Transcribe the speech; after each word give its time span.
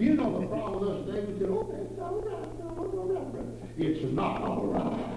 you 0.00 0.14
know 0.14 0.40
the 0.40 0.46
problem 0.46 0.80
with 0.80 0.88
us 0.90 1.06
today, 1.06 1.32
we 1.32 1.38
say, 1.38 1.46
oh, 1.46 1.97
it's 3.80 4.12
not 4.12 4.42
all 4.42 4.66
right. 4.66 5.07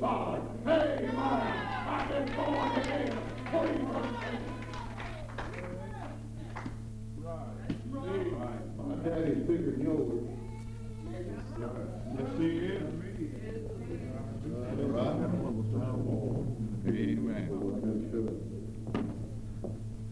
Got 0.00 0.34
a 0.34 0.38
new 0.38 0.62
father. 0.62 0.62
Hey, 0.64 1.08
I've 1.88 2.08
been 2.08 2.28
born 2.36 2.70
again. 2.78 3.12
Free 3.50 3.74
from 3.78 4.06
sin. 4.20 4.36
My 8.76 8.94
daddy's 9.08 9.42
bigger 9.46 9.70
than 9.72 9.80
yours. 9.82 10.22
Yes, 12.18 12.30
he 12.38 12.46
is. 12.46 12.82
Amen. 14.68 14.88
Well, 14.88 15.04
I 17.74 17.86
guess, 17.88 18.14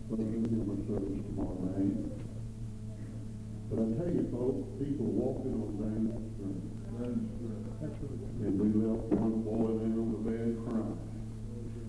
well, 0.08 0.20
you 0.20 0.26
can 0.66 0.78
service 0.86 1.20
tomorrow 1.26 1.58
night. 1.62 1.98
But 3.70 3.76
I 3.78 3.82
tell 3.98 4.10
you, 4.14 4.24
folks, 4.32 4.62
people 4.78 5.06
walking 5.06 5.54
on 5.54 5.68
the 5.68 5.86
street. 6.34 7.65
And 7.82 8.56
we 8.58 8.68
left 8.80 9.04
one 9.12 9.42
boy 9.42 9.76
there 9.76 10.00
on 10.00 10.08
the 10.12 10.22
bed 10.24 10.56
crying. 10.64 10.96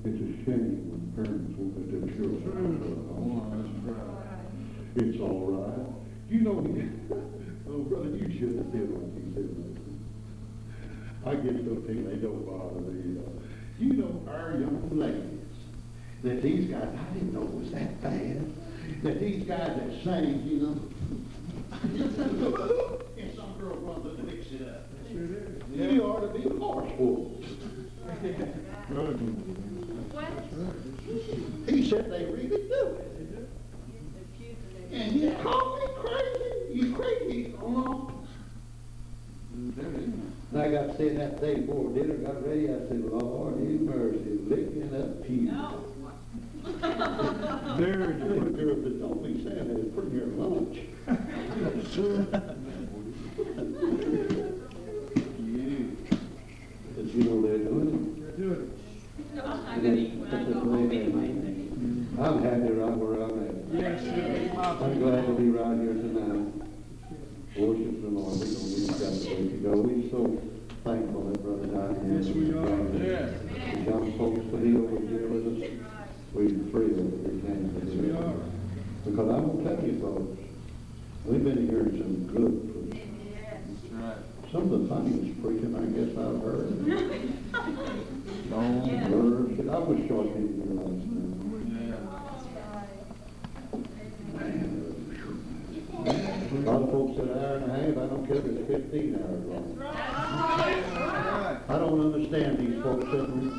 It's 0.04 0.20
a 0.20 0.28
shame 0.44 0.92
when 0.92 1.02
parents 1.16 1.56
won't 1.56 1.80
let 1.80 1.88
their 1.92 2.08
children. 2.16 2.68
It's 4.96 5.20
all 5.22 5.48
right. 5.48 5.88
You 6.30 6.42
know, 6.42 6.60
oh, 7.70 7.80
brother, 7.84 8.10
you 8.10 8.28
shouldn't 8.38 8.66
have 8.66 8.72
said 8.74 8.90
what 8.92 9.08
you 9.16 9.32
said. 9.34 9.48
I 11.26 11.36
get 11.36 11.56
so 11.64 11.76
tickled, 11.88 12.08
they 12.08 12.20
don't 12.20 12.46
bother 12.46 12.82
me. 12.82 13.22
You 13.80 13.94
know, 13.94 14.24
our 14.28 14.52
young 14.52 14.90
ladies, 14.92 15.40
that 16.24 16.42
these 16.42 16.70
guys, 16.70 16.88
I 16.88 17.14
didn't 17.14 17.34
know 17.34 17.44
it 17.44 17.54
was 17.54 17.72
that 17.72 18.02
bad, 18.02 18.54
that 19.04 19.20
these 19.20 19.44
guys 19.44 19.72
that 19.78 20.04
sang, 20.04 20.44
you 20.46 20.58
know, 20.58 20.76
and 23.18 23.36
some 23.36 23.54
girl 23.60 23.78
runs 23.78 24.06
up 24.06 24.18
and 24.18 24.28
mix 24.28 24.48
it 24.52 24.68
up. 24.68 24.88
You 25.78 26.04
ought 26.04 26.22
to 26.22 26.28
be 26.40 26.58
horse 26.58 26.92
whooped. 26.98 27.46
He 31.68 31.88
said 31.88 32.10
they 32.12 32.26
really 32.26 32.48
do 32.48 32.98
it. 33.00 33.50
And 34.92 35.12
he 35.12 35.32
called 35.44 35.80
me 35.80 35.86
crazy. 36.00 36.74
You 36.74 36.96
crazy, 36.96 37.56
oh 37.62 38.12
And 39.54 40.60
I 40.60 40.70
got 40.70 40.88
to 40.88 40.98
say 40.98 41.10
that 41.10 41.40
day 41.40 41.56
before 41.60 41.92
dinner 41.94 42.16
got 42.16 42.44
ready, 42.48 42.70
I 42.70 42.78
said, 42.88 43.04
Lord, 43.06 43.54
have 43.54 43.82
mercy, 43.82 44.40
licking 44.48 44.96
up 44.96 45.24
pew. 45.28 45.52
There 47.78 47.98
There, 47.98 48.12
it 48.12 48.22
is. 48.22 48.56
there, 48.56 48.74
but 48.76 49.00
don't 49.00 49.22
be 49.24 49.44
saying 49.44 49.68
that, 49.68 49.78
it's 49.80 49.94
pretty 49.94 50.12
near 50.16 50.26
lunch. 50.26 50.78
But 56.96 57.06
you 57.14 57.24
know 57.26 57.42
they're 57.48 57.60
doing 57.60 58.18
I'm 59.44 59.82
gonna 59.84 59.94
eat 59.96 60.14
when 60.16 60.34
I 60.34 60.44
go 60.44 60.54
home 60.60 60.92
anyway. 60.92 61.30
it. 61.30 62.20
I'm 62.20 62.42
happy 62.44 62.74
right 62.74 62.98
where 62.98 63.22
I'm 63.22 63.36
at. 63.44 63.54
Yes, 63.74 64.02
sir. 64.02 64.52
I'm 64.58 65.00
glad 65.00 65.26
to 65.28 65.34
be 65.34 65.50
right 65.50 65.78
here 65.78 65.94
tonight. 65.94 66.54
Worship 67.58 68.02
the 68.02 68.08
Lord, 68.10 68.40
we 68.40 68.46
don't 68.46 68.70
need 68.74 68.90
that 68.98 69.14
way 69.30 69.42
to 69.50 69.58
go. 69.62 69.72
We're 69.78 70.10
so 70.10 70.22
thankful 70.84 71.24
that 71.30 71.44
Brother 71.44 71.68
Diane. 71.68 72.18
Yes, 72.18 72.28
we 72.34 72.54
are. 72.54 72.82
Yes. 72.98 73.30
The 73.74 73.80
young 73.92 74.18
folks 74.18 74.42
to 74.50 74.58
be 74.58 74.76
over 74.78 75.00
here 75.06 75.28
with 75.28 75.46
us. 75.54 75.70
We're 76.34 76.50
thrilled 76.72 77.12
that 77.24 77.34
we 77.34 77.42
can. 77.42 77.62
Yes, 77.78 77.94
we 77.94 78.10
are. 78.18 78.34
Because 79.06 79.28
I 79.30 79.38
will 79.40 79.62
tell 79.64 79.86
you 79.86 80.00
folks, 80.02 80.40
we've 81.26 81.44
been 81.44 81.68
hearing 81.70 81.94
some 81.98 82.26
good 82.26 82.54
preaching. 82.90 83.12
That's 83.92 83.94
right. 83.94 84.18
Some 84.52 84.72
of 84.72 84.82
the 84.82 84.88
funniest 84.88 85.42
preaching 85.42 85.76
I 85.76 85.84
guess 85.92 86.12
I've 86.18 86.42
heard. 86.42 86.86
Don't 88.50 89.12
Word, 89.12 89.70
I 89.70 89.78
was 89.78 89.98
here 90.00 90.16
last 90.16 90.38
night. 90.38 91.08
A 96.50 96.54
lot 96.64 96.82
of 96.82 96.90
folks 96.92 97.18
said 97.18 97.28
an 97.28 97.38
hour 97.38 97.56
and 97.58 97.66
a 97.66 97.74
half, 97.76 97.98
I 97.98 98.08
don't 98.08 98.26
care 98.26 98.38
if 98.38 98.46
it's 98.46 98.68
fifteen 98.72 99.16
hours 99.16 99.44
long. 99.46 99.76
Right. 99.76 101.60
I 101.68 101.78
don't 101.78 102.00
understand 102.14 102.58
these 102.60 102.82
folks 102.82 103.06
sitting. 103.06 103.52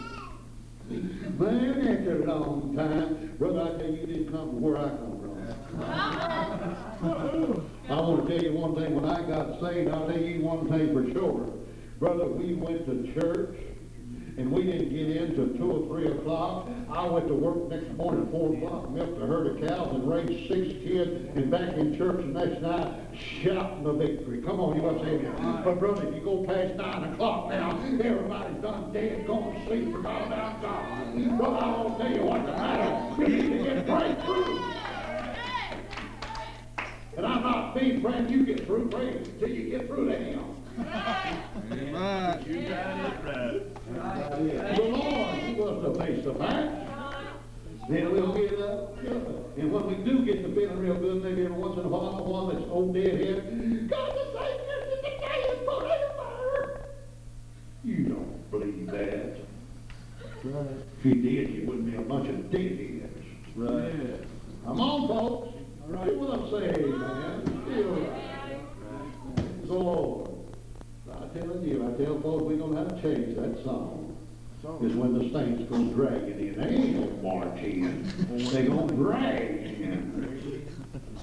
Man, 1.39 1.85
that's 1.85 2.07
a 2.09 2.33
long 2.33 2.75
time. 2.75 3.35
Brother, 3.39 3.61
I 3.61 3.79
tell 3.79 3.91
you, 3.91 3.97
you 4.01 4.07
didn't 4.07 4.33
come 4.33 4.49
from 4.49 4.61
where 4.63 4.77
I 4.79 4.89
come 4.89 5.21
from. 7.51 7.71
I 7.91 8.01
want 8.03 8.27
to 8.27 8.35
tell 8.35 8.45
you 8.45 8.53
one 8.53 8.75
thing, 8.75 8.95
when 8.95 9.07
I 9.07 9.23
got 9.23 9.61
saved, 9.63 9.91
I'll 9.91 10.07
tell 10.07 10.21
you 10.21 10.43
one 10.43 10.69
thing 10.69 10.93
for 10.93 11.11
sure. 11.11 11.51
Brother, 11.99 12.27
we 12.27 12.53
went 12.53 12.85
to 12.85 13.15
church, 13.19 13.57
and 14.37 14.53
we 14.53 14.63
didn't 14.65 14.91
get 14.91 15.17
in 15.17 15.35
till 15.35 15.49
two 15.57 15.73
or 15.73 15.89
three 15.89 16.07
o'clock. 16.13 16.69
I 16.93 17.07
went 17.07 17.29
to 17.29 17.35
work 17.35 17.71
next 17.71 17.91
morning 17.97 18.27
at 18.27 18.31
four 18.31 18.55
o'clock, 18.55 18.91
milked 18.91 19.21
a 19.23 19.27
herd 19.27 19.57
of 19.63 19.69
cows 19.69 19.95
and 19.95 20.07
raised 20.07 20.49
six 20.49 20.75
kids, 20.85 21.35
and 21.35 21.51
back 21.51 21.73
in 21.79 21.97
church 21.97 22.19
the 22.19 22.27
next 22.27 22.61
night, 22.61 22.93
shouting 23.43 23.83
the 23.83 23.95
victory. 23.95 24.43
Come 24.43 24.61
on, 24.61 24.77
you 24.77 24.83
must 24.83 25.03
say 25.03 25.17
that. 25.17 25.65
But 25.65 25.79
brother, 25.81 26.07
if 26.09 26.15
you 26.15 26.21
go 26.21 26.45
past 26.45 26.75
nine 26.77 27.15
o'clock 27.15 27.49
now, 27.49 27.71
everybody's 28.05 28.63
done 28.63 28.93
dead, 28.93 29.27
gone 29.27 29.55
to 29.55 29.67
sleep, 29.67 29.93
forgot 29.93 30.27
about 30.27 30.61
God. 30.61 31.39
Brother, 31.39 31.57
I 31.57 31.69
won't 31.71 31.99
tell 31.99 32.13
you 32.13 32.23
what's 32.23 32.45
the 32.45 32.53
matter. 32.53 33.15
We 33.17 33.29
need 33.29 33.49
to 33.49 33.65
get 33.65 33.87
breakthrough. 33.87 34.78
And 37.19 37.27
I'm 37.27 37.43
not 37.43 37.75
being 37.75 38.01
praying 38.01 38.29
you 38.29 38.47
get 38.47 38.65
through, 38.65 38.89
pray 38.91 39.21
till 39.41 39.49
you 39.49 39.71
get 39.71 39.89
through 39.89 40.09
to 40.09 40.17
him. 40.17 40.55
Amen. 41.73 42.45
You 42.47 42.69
got 42.69 43.01
it 43.01 43.25
right. 43.25 44.77
The 44.77 44.83
Lord, 44.83 45.59
was 45.59 45.83
the 45.83 46.05
face 46.05 46.25
of 46.27 46.39
man. 46.39 46.87
Then 47.89 48.13
we'll 48.13 48.33
get 48.35 48.61
up. 48.61 49.05
And 49.57 49.73
when 49.73 49.87
we 49.89 49.95
do 50.05 50.25
get 50.25 50.45
to 50.45 50.55
feeling 50.55 50.79
real 50.79 50.95
good, 50.95 51.25
maybe 51.25 51.45
every 51.45 51.57
once 51.57 51.77
in 51.77 51.87
a 51.87 51.89
while, 51.89 52.25
one 52.25 52.55
that's 52.55 52.71
old 52.71 52.95
deadhead, 52.95 53.89
God 53.91 54.15
the 54.15 54.25
Savior 54.39 54.79
is 54.87 54.99
today 55.01 55.45
and 55.51 55.65
forever. 55.65 56.85
You 57.83 58.05
don't 58.05 58.51
believe 58.53 58.87
that. 58.93 59.39
Right. 60.45 60.67
If 61.01 61.05
you 61.05 61.15
did, 61.17 61.51
you 61.51 61.67
wouldn't 61.67 61.91
be 61.91 61.97
a 61.97 62.01
bunch 62.01 62.29
of 62.29 62.49
deadheads. 62.53 63.27
Right. 63.57 64.21
Come 64.65 64.81
on, 64.81 65.09
folks. 65.09 65.58
Do 65.89 65.95
what 65.95 66.39
I'm 66.39 66.51
saying, 66.51 66.99
man. 66.99 67.65
Feel 67.67 67.89
right. 67.95 69.67
The 69.67 69.73
Lord. 69.73 70.31
I 71.11 71.39
tell 71.39 71.65
you, 71.65 71.89
I 71.89 72.03
tell 72.03 72.21
folks, 72.21 72.43
we're 72.45 72.59
gonna 72.59 72.77
have 72.77 72.89
to 72.89 73.01
change 73.01 73.37
that 73.37 73.65
song. 73.65 74.17
Is 74.83 74.95
when 74.95 75.15
the 75.15 75.33
saints 75.33 75.63
gonna 75.71 75.91
drag 75.95 76.25
it 76.25 76.39
in. 76.39 76.61
They 76.61 76.69
ain't 76.69 77.23
gonna 77.23 77.23
march 77.23 77.63
in. 77.63 78.03
They 78.53 78.67
gonna 78.67 78.93
drag 78.93 79.51
in. 79.51 80.69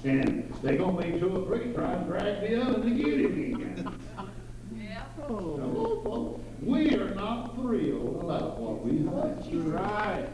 And 0.04 0.54
they're 0.64 0.78
gonna 0.78 1.00
make 1.00 1.20
two 1.20 1.30
or 1.30 1.46
three 1.46 1.72
try 1.74 1.94
to 1.96 2.04
drag 2.06 2.42
the 2.42 2.62
other 2.62 2.82
to 2.82 2.90
get 2.90 3.08
it 3.08 3.26
in. 3.26 4.00
Yeah. 4.76 5.04
Come 5.28 5.36
on, 5.36 6.04
folks, 6.04 6.42
we 6.62 6.96
are 6.96 7.14
not 7.14 7.56
thrilled 7.56 8.24
about 8.24 8.60
what 8.60 8.84
we 8.84 9.06
have. 9.06 9.46
Right. 9.72 10.28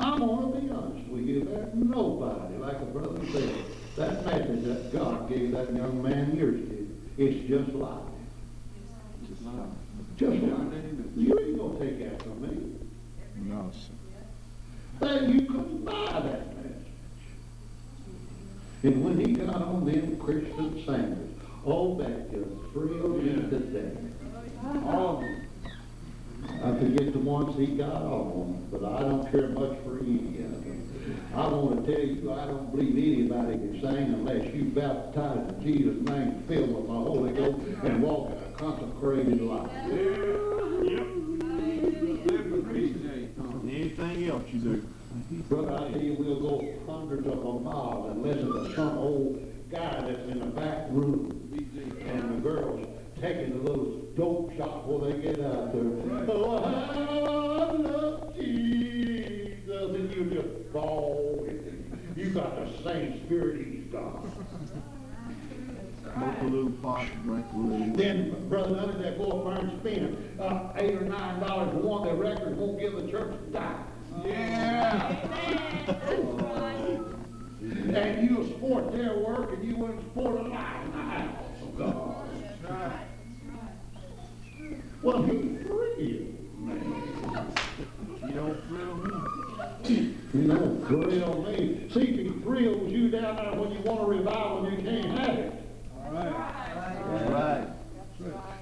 I'm 0.00 0.18
going 0.18 0.52
to 0.52 0.60
be 0.60 0.70
honest 0.70 1.08
with 1.08 1.26
you. 1.26 1.44
There's 1.44 1.74
nobody, 1.74 2.56
like 2.56 2.76
a 2.80 2.86
brother 2.86 3.20
said, 3.32 3.54
that 3.96 4.24
message 4.24 4.64
that 4.64 4.92
God 4.92 5.28
gave 5.28 5.52
that 5.52 5.74
young 5.74 6.02
man 6.02 6.36
years 6.36 6.60
ago, 6.60 6.86
it's 7.16 7.48
just 7.48 7.74
life. 7.74 7.98
Just 9.28 9.42
life. 9.42 9.54
Just 10.16 10.42
life. 10.42 10.72
You 11.16 11.38
ain't 11.38 11.58
going 11.58 11.78
to 11.78 11.84
take 11.84 11.98
that 11.98 12.22
from 12.22 12.42
me. 12.42 12.76
No, 13.36 13.70
sir. 13.72 13.94
That 15.00 15.28
you 15.28 15.46
couldn't 15.46 15.84
buy 15.84 16.20
that 16.20 16.56
message. 16.56 16.86
And 18.84 19.04
when 19.04 19.18
he 19.18 19.32
got 19.32 19.62
on 19.62 19.84
them 19.84 20.16
Christian 20.18 20.84
singers, 20.84 21.28
oh, 21.66 21.96
that 21.98 22.30
just 22.30 22.72
thrilled 22.72 23.22
me 23.22 23.34
to 23.34 23.58
death. 23.58 23.96
All 24.86 25.16
of 25.16 25.20
them. 25.20 25.37
I 26.62 26.76
forget 26.76 27.12
the 27.12 27.18
ones 27.20 27.56
he 27.56 27.66
got 27.66 28.02
on, 28.02 28.66
but 28.70 28.84
I 28.84 29.00
don't 29.00 29.30
care 29.30 29.48
much 29.48 29.78
for 29.84 30.00
any 30.00 30.38
of 30.42 30.64
them. 30.64 30.84
I 31.34 31.46
want 31.48 31.86
to 31.86 31.92
tell 31.92 32.04
you, 32.04 32.32
I 32.32 32.46
don't 32.46 32.70
believe 32.74 32.96
anybody 32.96 33.58
can 33.58 33.80
sing 33.80 34.14
unless 34.14 34.52
you 34.54 34.64
baptized 34.64 35.54
in 35.54 35.62
Jesus' 35.62 36.00
name, 36.08 36.42
filled 36.48 36.74
with 36.74 36.86
the 36.86 36.92
Holy 36.92 37.32
Ghost, 37.32 37.60
and 37.84 38.02
walk 38.02 38.32
in 38.32 38.38
a 38.38 38.56
consecrated 38.56 39.40
life. 39.40 39.70
With 42.50 42.66
me. 42.66 43.28
Anything 43.64 44.28
else 44.28 44.44
you 44.52 44.58
do? 44.58 44.86
Brother, 45.48 45.74
I 45.74 45.90
tell 45.90 46.00
you, 46.00 46.14
we'll 46.14 46.40
go 46.40 46.64
hundreds 46.86 47.26
of 47.26 47.44
a 47.44 47.60
mile 47.60 48.08
and 48.10 48.22
listen 48.22 48.52
to 48.52 48.74
some 48.74 48.98
old 48.98 49.38
guy 49.70 50.00
that's 50.00 50.28
in 50.28 50.40
the 50.40 50.46
back 50.46 50.86
room, 50.90 51.30
and 52.06 52.36
the 52.36 52.40
girls 52.40 52.86
taking 53.20 53.52
a 53.52 53.56
little 53.56 54.00
dope 54.16 54.56
shot 54.56 54.86
before 54.86 55.10
they 55.10 55.18
get 55.20 55.40
out 55.44 55.72
there. 55.72 55.84
Oh, 56.30 56.56
I 56.56 57.72
love 57.72 58.36
Jesus, 58.36 59.94
and 59.94 60.14
you 60.14 60.24
just 60.24 60.72
fall. 60.72 61.46
You 62.16 62.30
got 62.30 62.56
the 62.56 62.82
same 62.82 63.24
spirit 63.24 63.66
he's 63.66 63.84
got. 63.92 64.24
Smoke 66.02 66.34
a 66.40 66.44
little 66.44 66.70
pot, 66.82 67.06
drink 67.24 67.46
a 67.54 67.56
little. 67.56 67.96
Then, 67.96 68.48
brother, 68.48 68.70
none 68.74 68.90
of 68.90 68.98
that 68.98 69.18
go 69.18 69.30
up 69.30 69.44
there 69.54 69.64
and 69.64 69.80
spend 69.80 70.40
uh, 70.40 70.72
eight 70.76 70.94
or 70.94 71.02
nine 71.02 71.40
dollars 71.40 71.70
for 71.72 71.78
one 71.78 72.08
of 72.08 72.18
their 72.18 72.30
records 72.30 72.58
won't 72.58 72.80
give 72.80 72.94
the 72.94 73.08
church 73.10 73.34
a 73.34 73.50
dime. 73.52 73.84
Yeah. 74.24 75.16
And 77.60 78.30
you'll 78.30 78.46
support 78.46 78.92
their 78.92 79.18
work 79.18 79.52
and 79.52 79.64
you 79.66 79.76
wouldn't 79.76 80.00
support 80.00 80.40
a 80.40 80.42
lie 80.48 80.82
in 80.84 80.92
the 80.92 81.02
house 81.02 81.62
of 81.62 81.78
God. 81.78 82.28
Right. 82.68 83.08
Well, 85.08 85.22
he's 85.22 85.66
free, 85.66 86.36
man. 86.58 87.50
You 88.28 88.34
don't 88.34 88.68
thrill 88.68 88.94
me. 88.96 90.14
You 90.34 90.40
know, 90.42 90.84
thrill 90.86 91.42
me. 91.44 91.88
See, 91.94 92.00
if 92.00 92.34
he 92.34 92.40
thrills 92.42 92.92
you 92.92 93.08
down 93.08 93.36
there 93.36 93.54
when 93.54 93.72
you 93.72 93.80
want 93.80 94.02
a 94.02 94.04
revival 94.04 94.66
and 94.66 94.76
you 94.76 94.84
can't 94.84 95.18
have 95.18 95.38
it. 95.38 95.64
All 96.04 96.10
right. 96.12 97.30
Right. 97.30 97.68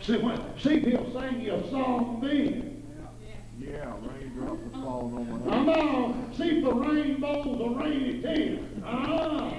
See, 0.03 0.19
when, 0.19 0.41
see 0.61 0.75
if 0.75 0.85
he'll 0.85 1.21
sing 1.21 1.41
you 1.41 1.55
a 1.55 1.69
song 1.69 2.21
then. 2.23 2.85
Yeah, 3.59 3.69
yeah 3.69 3.95
raindrops 4.09 4.61
are 4.73 4.83
falling 4.85 5.17
on 5.17 5.29
my 5.29 5.35
head. 5.35 5.51
Come 5.51 5.69
on, 5.69 6.35
see 6.37 6.59
if 6.59 6.65
the 6.65 6.73
rainbow's 6.73 7.61
a 7.61 7.71
rainy 7.77 8.23
day. 8.23 8.61
Ah, 8.85 9.53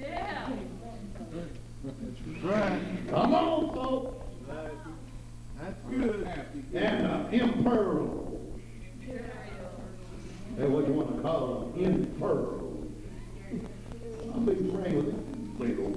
Yeah. 0.00 0.48
That's 1.84 2.42
right. 2.42 2.80
come 3.10 3.34
on, 3.34 3.74
folks. 3.74 4.11
That's 5.62 5.78
good. 5.88 6.28
And 6.74 7.06
uh, 7.06 7.28
Imperials. 7.30 8.58
Hey, 10.56 10.66
what 10.66 10.88
you 10.88 10.92
want 10.92 11.16
to 11.16 11.22
call 11.22 11.70
them? 11.72 11.84
Imperials. 11.84 12.88
I've 14.34 14.44
been 14.44 14.72
praying 14.72 14.96
with 14.96 15.06
them. 15.06 15.56
They 15.60 15.68
go, 15.68 15.94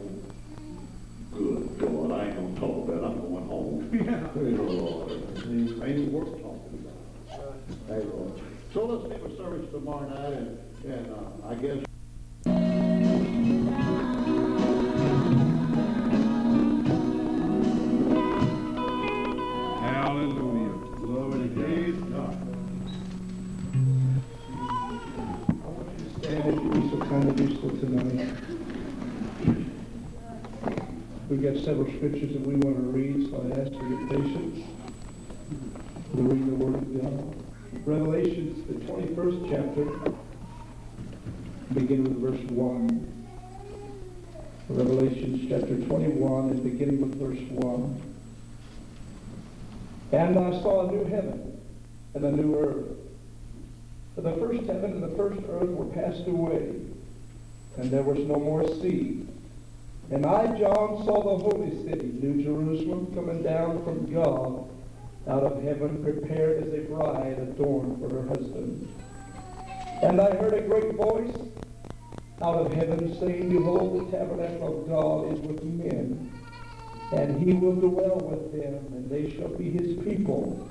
good 1.33 1.79
God, 1.79 2.11
I 2.11 2.27
ain't 2.27 2.35
gonna 2.35 2.59
talk 2.59 2.87
about 2.87 3.03
it. 3.03 3.05
I'm 3.05 3.21
going 3.21 3.47
home. 3.47 3.89
Yeah. 4.05 4.27
Praise 4.27 4.55
the 4.55 4.61
Lord. 4.61 5.11
Ain't 5.47 5.83
ain't 5.83 6.11
worth 6.11 6.29
talking 6.41 6.85
about. 6.85 7.87
Praise 7.87 8.03
the 8.03 8.09
Lord. 8.15 8.41
So 8.73 8.85
let's 8.85 9.13
have 9.13 9.31
a 9.31 9.37
service 9.37 9.71
tomorrow 9.71 10.07
night, 10.09 10.33
and, 10.33 10.59
and 10.83 11.11
uh, 11.11 11.47
I 11.49 11.55
guess 11.55 11.84
several 31.63 31.87
scriptures 31.95 32.33
that 32.33 32.41
we 32.41 32.55
want 32.55 32.75
to 32.75 32.83
read, 32.91 33.29
so 33.29 33.37
I 33.37 33.59
ask 33.59 33.71
for 33.71 33.87
your 33.87 34.07
patience. 34.09 34.67
to 36.15 36.21
read 36.21 36.47
the 36.47 36.55
Word 36.55 36.75
of 36.75 37.01
God. 37.01 37.35
Revelations, 37.85 38.65
the 38.67 38.73
21st 38.91 39.49
chapter, 39.49 39.85
beginning 41.73 42.03
with 42.03 42.19
verse 42.19 42.51
1. 42.51 43.11
Revelation 44.69 45.45
chapter 45.47 45.77
21 45.77 46.49
and 46.49 46.63
beginning 46.63 47.01
with 47.01 47.19
verse 47.19 47.39
1. 47.51 48.01
And 50.11 50.39
I 50.39 50.51
saw 50.61 50.87
a 50.87 50.91
new 50.91 51.03
heaven 51.05 51.61
and 52.15 52.25
a 52.25 52.31
new 52.31 52.57
earth. 52.57 52.97
For 54.15 54.21
the 54.21 54.33
first 54.37 54.65
heaven 54.67 54.93
and 54.93 55.03
the 55.03 55.15
first 55.15 55.39
earth 55.49 55.69
were 55.69 55.85
passed 55.85 56.25
away, 56.27 56.73
and 57.77 57.91
there 57.91 58.01
was 58.01 58.19
no 58.19 58.35
more 58.35 58.67
sea. 58.81 59.24
And 60.11 60.25
I, 60.25 60.45
John, 60.57 61.03
saw 61.03 61.23
the 61.23 61.43
holy 61.43 61.83
city, 61.83 62.11
New 62.21 62.43
Jerusalem, 62.43 63.13
coming 63.15 63.41
down 63.41 63.83
from 63.83 64.13
God 64.13 64.69
out 65.27 65.43
of 65.43 65.63
heaven, 65.63 66.03
prepared 66.03 66.63
as 66.63 66.73
a 66.73 66.81
bride 66.81 67.39
adorned 67.39 67.99
for 67.99 68.09
her 68.09 68.27
husband. 68.27 68.87
And 70.03 70.21
I 70.21 70.35
heard 70.35 70.53
a 70.53 70.61
great 70.61 70.93
voice 70.93 71.35
out 72.43 72.57
of 72.57 72.73
heaven 72.73 73.17
saying, 73.19 73.49
Behold, 73.49 74.11
the 74.11 74.17
tabernacle 74.17 74.81
of 74.81 74.87
God 74.87 75.33
is 75.33 75.39
with 75.39 75.63
men, 75.63 76.31
and 77.11 77.41
he 77.41 77.53
will 77.53 77.75
dwell 77.75 78.19
with 78.19 78.51
them, 78.51 78.75
and 78.93 79.09
they 79.09 79.35
shall 79.35 79.49
be 79.49 79.71
his 79.71 79.97
people. 80.03 80.69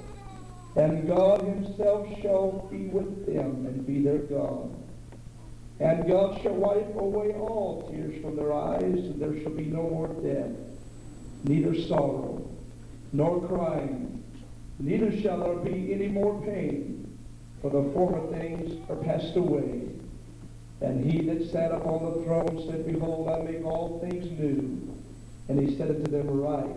And 0.76 1.08
God 1.08 1.42
himself 1.42 2.06
shall 2.20 2.68
be 2.70 2.86
with 2.86 3.26
them 3.26 3.66
and 3.66 3.84
be 3.86 4.02
their 4.02 4.18
God. 4.18 4.83
And 5.80 6.06
God 6.06 6.40
shall 6.42 6.54
wipe 6.54 6.94
away 6.96 7.32
all 7.32 7.90
tears 7.90 8.22
from 8.22 8.36
their 8.36 8.52
eyes, 8.52 8.82
and 8.82 9.20
there 9.20 9.42
shall 9.42 9.52
be 9.52 9.64
no 9.64 9.82
more 9.82 10.08
death, 10.22 10.50
neither 11.44 11.74
sorrow, 11.82 12.48
nor 13.12 13.46
crying, 13.48 14.22
neither 14.78 15.20
shall 15.20 15.40
there 15.40 15.56
be 15.56 15.92
any 15.92 16.08
more 16.08 16.40
pain, 16.42 17.18
for 17.60 17.70
the 17.70 17.90
former 17.92 18.30
things 18.38 18.80
are 18.88 18.96
passed 18.96 19.36
away. 19.36 19.82
And 20.80 21.10
he 21.10 21.22
that 21.22 21.50
sat 21.50 21.72
upon 21.72 22.04
the 22.04 22.24
throne 22.24 22.64
said, 22.68 22.86
Behold, 22.86 23.28
I 23.28 23.42
make 23.42 23.64
all 23.64 24.00
things 24.00 24.26
new. 24.38 24.94
And 25.48 25.58
he 25.58 25.76
said 25.76 25.90
unto 25.90 26.10
them, 26.10 26.28
Write, 26.28 26.76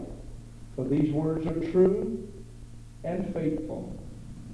for 0.76 0.86
these 0.86 1.12
words 1.14 1.46
are 1.48 1.72
true 1.72 2.28
and 3.04 3.34
faithful. 3.34 3.98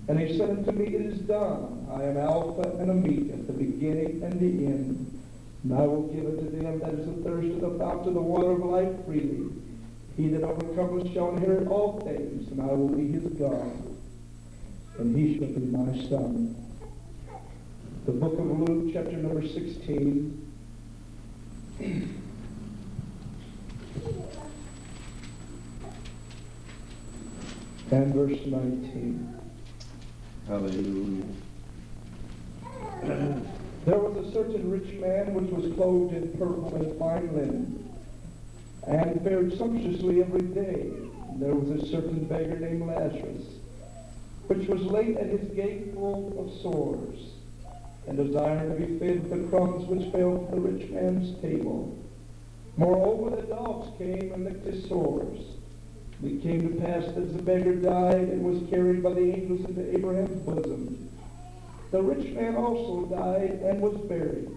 And 0.07 0.19
he 0.19 0.37
said 0.37 0.49
unto 0.49 0.71
me, 0.71 0.95
It 0.95 1.01
is 1.01 1.19
done. 1.19 1.82
I 1.95 2.05
am 2.05 2.17
Alpha 2.17 2.77
and 2.79 2.89
Omega, 2.89 3.37
the 3.43 3.53
beginning 3.53 4.23
and 4.23 4.39
the 4.39 4.65
end. 4.65 5.21
And 5.63 5.73
I 5.73 5.81
will 5.81 6.07
give 6.07 6.25
unto 6.25 6.49
them 6.49 6.79
that 6.79 6.93
is 6.95 7.07
athirst 7.07 7.63
of 7.63 7.73
the 7.73 7.79
fountain 7.79 8.09
of 8.09 8.13
the 8.15 8.21
water 8.21 8.51
of 8.51 8.59
life 8.65 9.05
freely. 9.05 9.51
He 10.17 10.27
that 10.29 10.43
overcometh 10.43 11.13
shall 11.13 11.35
inherit 11.35 11.67
all 11.67 11.99
things, 12.01 12.49
and 12.51 12.61
I 12.61 12.73
will 12.73 12.89
be 12.89 13.11
his 13.11 13.23
God, 13.33 13.95
and 14.97 15.15
he 15.15 15.37
shall 15.37 15.47
be 15.47 15.59
my 15.59 16.09
son. 16.09 16.55
The 18.05 18.11
book 18.11 18.33
of 18.39 18.69
Luke, 18.69 18.91
chapter 18.93 19.13
number 19.13 19.47
16. 19.47 20.39
And 27.91 28.13
verse 28.15 28.39
19. 28.45 29.39
Hallelujah. 30.47 31.42
There 33.05 33.99
was 33.99 34.25
a 34.25 34.31
certain 34.31 34.71
rich 34.71 34.93
man 34.99 35.33
which 35.33 35.51
was 35.51 35.73
clothed 35.73 36.13
in 36.13 36.31
purple 36.37 36.73
and 36.75 36.97
fine 36.97 37.35
linen, 37.35 37.91
and 38.87 39.21
fared 39.23 39.57
sumptuously 39.57 40.21
every 40.21 40.41
day. 40.41 40.89
And 41.29 41.41
there 41.41 41.53
was 41.53 41.69
a 41.81 41.85
certain 41.87 42.23
beggar 42.25 42.57
named 42.59 42.87
Lazarus, 42.87 43.45
which 44.47 44.69
was 44.69 44.81
laid 44.83 45.17
at 45.17 45.27
his 45.27 45.49
gate 45.53 45.93
full 45.93 46.33
of 46.39 46.61
sores, 46.61 47.31
and 48.07 48.15
desired 48.15 48.79
to 48.79 48.85
be 48.85 48.99
fed 48.99 49.29
with 49.29 49.41
the 49.41 49.47
crumbs 49.49 49.85
which 49.87 50.11
fell 50.13 50.45
from 50.45 50.63
the 50.63 50.69
rich 50.69 50.89
man's 50.89 51.37
table. 51.41 51.97
Moreover, 52.77 53.35
the 53.35 53.47
dogs 53.47 53.89
came 53.97 54.31
and 54.33 54.45
licked 54.45 54.65
his 54.65 54.87
sores. 54.87 55.39
It 56.23 56.41
came 56.41 56.61
to 56.61 56.81
pass 56.81 57.03
that 57.13 57.35
the 57.35 57.41
beggar 57.43 57.75
died 57.75 58.29
and 58.29 58.43
was 58.43 58.69
carried 58.69 59.03
by 59.03 59.13
the 59.13 59.33
angels 59.33 59.65
into 59.65 59.93
Abraham's 59.93 60.39
bosom. 60.45 61.09
The 61.93 62.01
rich 62.01 62.33
man 62.33 62.55
also 62.55 63.05
died 63.05 63.59
and 63.63 63.79
was 63.79 63.95
buried. 64.07 64.49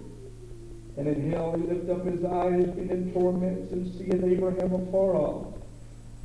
And 0.97 1.07
in 1.07 1.31
hell 1.31 1.53
he 1.55 1.67
lifted 1.67 1.91
up 1.91 2.07
his 2.07 2.25
eyes, 2.25 2.65
being 2.75 2.89
in 2.89 3.13
torments, 3.13 3.73
and 3.73 3.95
seeth 3.95 4.25
Abraham 4.25 4.73
afar 4.73 5.17
off, 5.17 5.49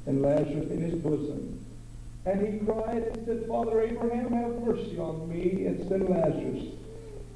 and 0.06 0.22
Lazarus 0.22 0.72
in 0.72 0.80
his 0.80 0.96
bosom. 1.02 1.66
And 2.26 2.48
he 2.48 2.66
cried 2.66 3.04
and 3.04 3.26
said, 3.26 3.46
Father 3.46 3.82
Abraham, 3.82 4.32
have 4.32 4.62
mercy 4.62 4.98
on 5.00 5.28
me, 5.28 5.66
and 5.66 5.86
send 5.90 6.08
Lazarus, 6.08 6.64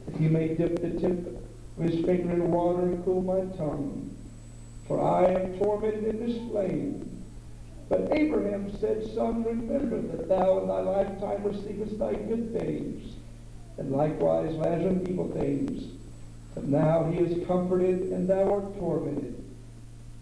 that 0.06 0.16
he 0.22 0.30
may 0.30 0.56
dip 0.56 0.82
the 0.82 0.92
tip 0.92 1.38
of 1.78 1.84
his 1.84 2.06
finger 2.06 2.32
in 2.32 2.52
water 2.52 2.84
and 2.84 3.04
cool 3.04 3.24
my 3.24 3.42
tongue. 3.58 4.16
For 4.88 5.04
I 5.04 5.26
am 5.26 5.60
tormented 5.60 6.06
in 6.06 6.26
this 6.26 6.38
flame. 6.50 7.26
But 7.90 8.08
Abraham 8.14 8.72
said, 8.80 9.06
Son, 9.14 9.44
remember 9.44 10.00
that 10.16 10.30
thou 10.30 10.60
in 10.60 10.70
thy 10.70 10.80
lifetime 10.80 11.44
receivest 11.44 12.00
thy 12.00 12.14
good 12.14 12.58
things, 12.58 13.15
and 13.78 13.92
likewise 13.92 14.56
Lazarus 14.56 15.08
evil 15.08 15.32
things. 15.32 15.92
But 16.54 16.66
now 16.66 17.12
he 17.12 17.20
is 17.20 17.46
comforted, 17.48 18.12
and 18.14 18.28
thou 18.28 18.54
art 18.54 18.80
tormented. 18.80 19.44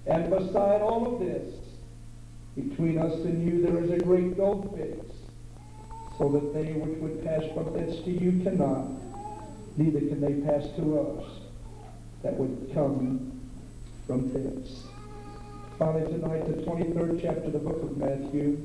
And 0.07 0.29
beside 0.29 0.81
all 0.81 1.13
of 1.13 1.19
this, 1.19 1.55
between 2.55 2.97
us 2.97 3.13
and 3.25 3.47
you 3.47 3.61
there 3.61 3.83
is 3.83 3.91
a 3.91 4.03
great 4.03 4.35
gulf 4.35 4.75
fixed, 4.75 5.13
so 6.17 6.29
that 6.29 6.53
they 6.53 6.73
which 6.73 6.99
would 6.99 7.23
pass 7.23 7.43
from 7.53 7.73
thence 7.73 8.03
to 8.03 8.11
you 8.11 8.43
cannot, 8.43 8.87
neither 9.77 9.99
can 9.99 10.21
they 10.21 10.33
pass 10.47 10.63
to 10.75 10.99
us 10.99 11.25
that 12.23 12.33
would 12.35 12.71
come 12.73 13.41
from 14.07 14.31
thence. 14.33 14.83
Finally, 15.79 16.11
tonight, 16.13 16.45
the 16.47 16.61
23rd 16.63 17.21
chapter 17.21 17.45
of 17.45 17.53
the 17.53 17.59
book 17.59 17.81
of 17.81 17.97
Matthew. 17.97 18.57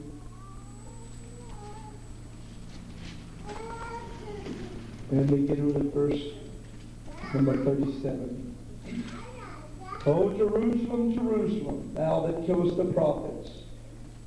And 5.11 5.31
we 5.31 5.47
get 5.47 5.59
with 5.59 5.93
verse 5.95 6.21
number 7.33 7.57
37. 7.65 8.57
O 10.07 10.33
Jerusalem, 10.37 11.15
Jerusalem, 11.15 11.91
thou 11.95 12.27
that 12.27 12.47
killest 12.47 12.77
the 12.77 12.85
prophets, 12.85 13.51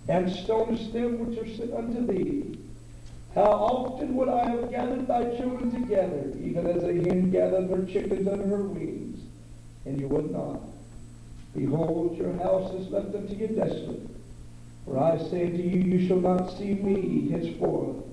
and 0.08 0.32
stonest 0.32 0.92
them 0.94 1.26
which 1.26 1.40
are 1.40 1.56
sent 1.56 1.74
unto 1.74 2.06
thee, 2.06 2.58
how 3.36 3.44
often 3.44 4.16
would 4.16 4.28
I 4.28 4.50
have 4.50 4.72
gathered 4.72 5.08
thy 5.08 5.24
children 5.38 5.72
together, 5.72 6.34
even 6.40 6.68
as 6.68 6.84
a 6.84 6.94
hen 6.94 7.32
gathereth 7.32 7.70
her 7.70 7.86
chickens 7.86 8.28
under 8.28 8.48
her 8.48 8.64
wings, 8.64 9.24
and 9.86 10.00
you 10.00 10.08
would 10.08 10.32
not. 10.32 10.62
Behold, 11.56 12.18
your 12.18 12.34
house 12.34 12.74
is 12.74 12.90
left 12.90 13.16
unto 13.16 13.34
you 13.34 13.48
desolate. 13.48 14.08
For 14.86 15.00
I 15.00 15.18
say 15.30 15.50
to 15.50 15.62
you, 15.62 15.98
you 15.98 16.08
shall 16.08 16.20
not 16.20 16.58
see 16.58 16.74
me 16.74 17.30
henceforth, 17.30 18.04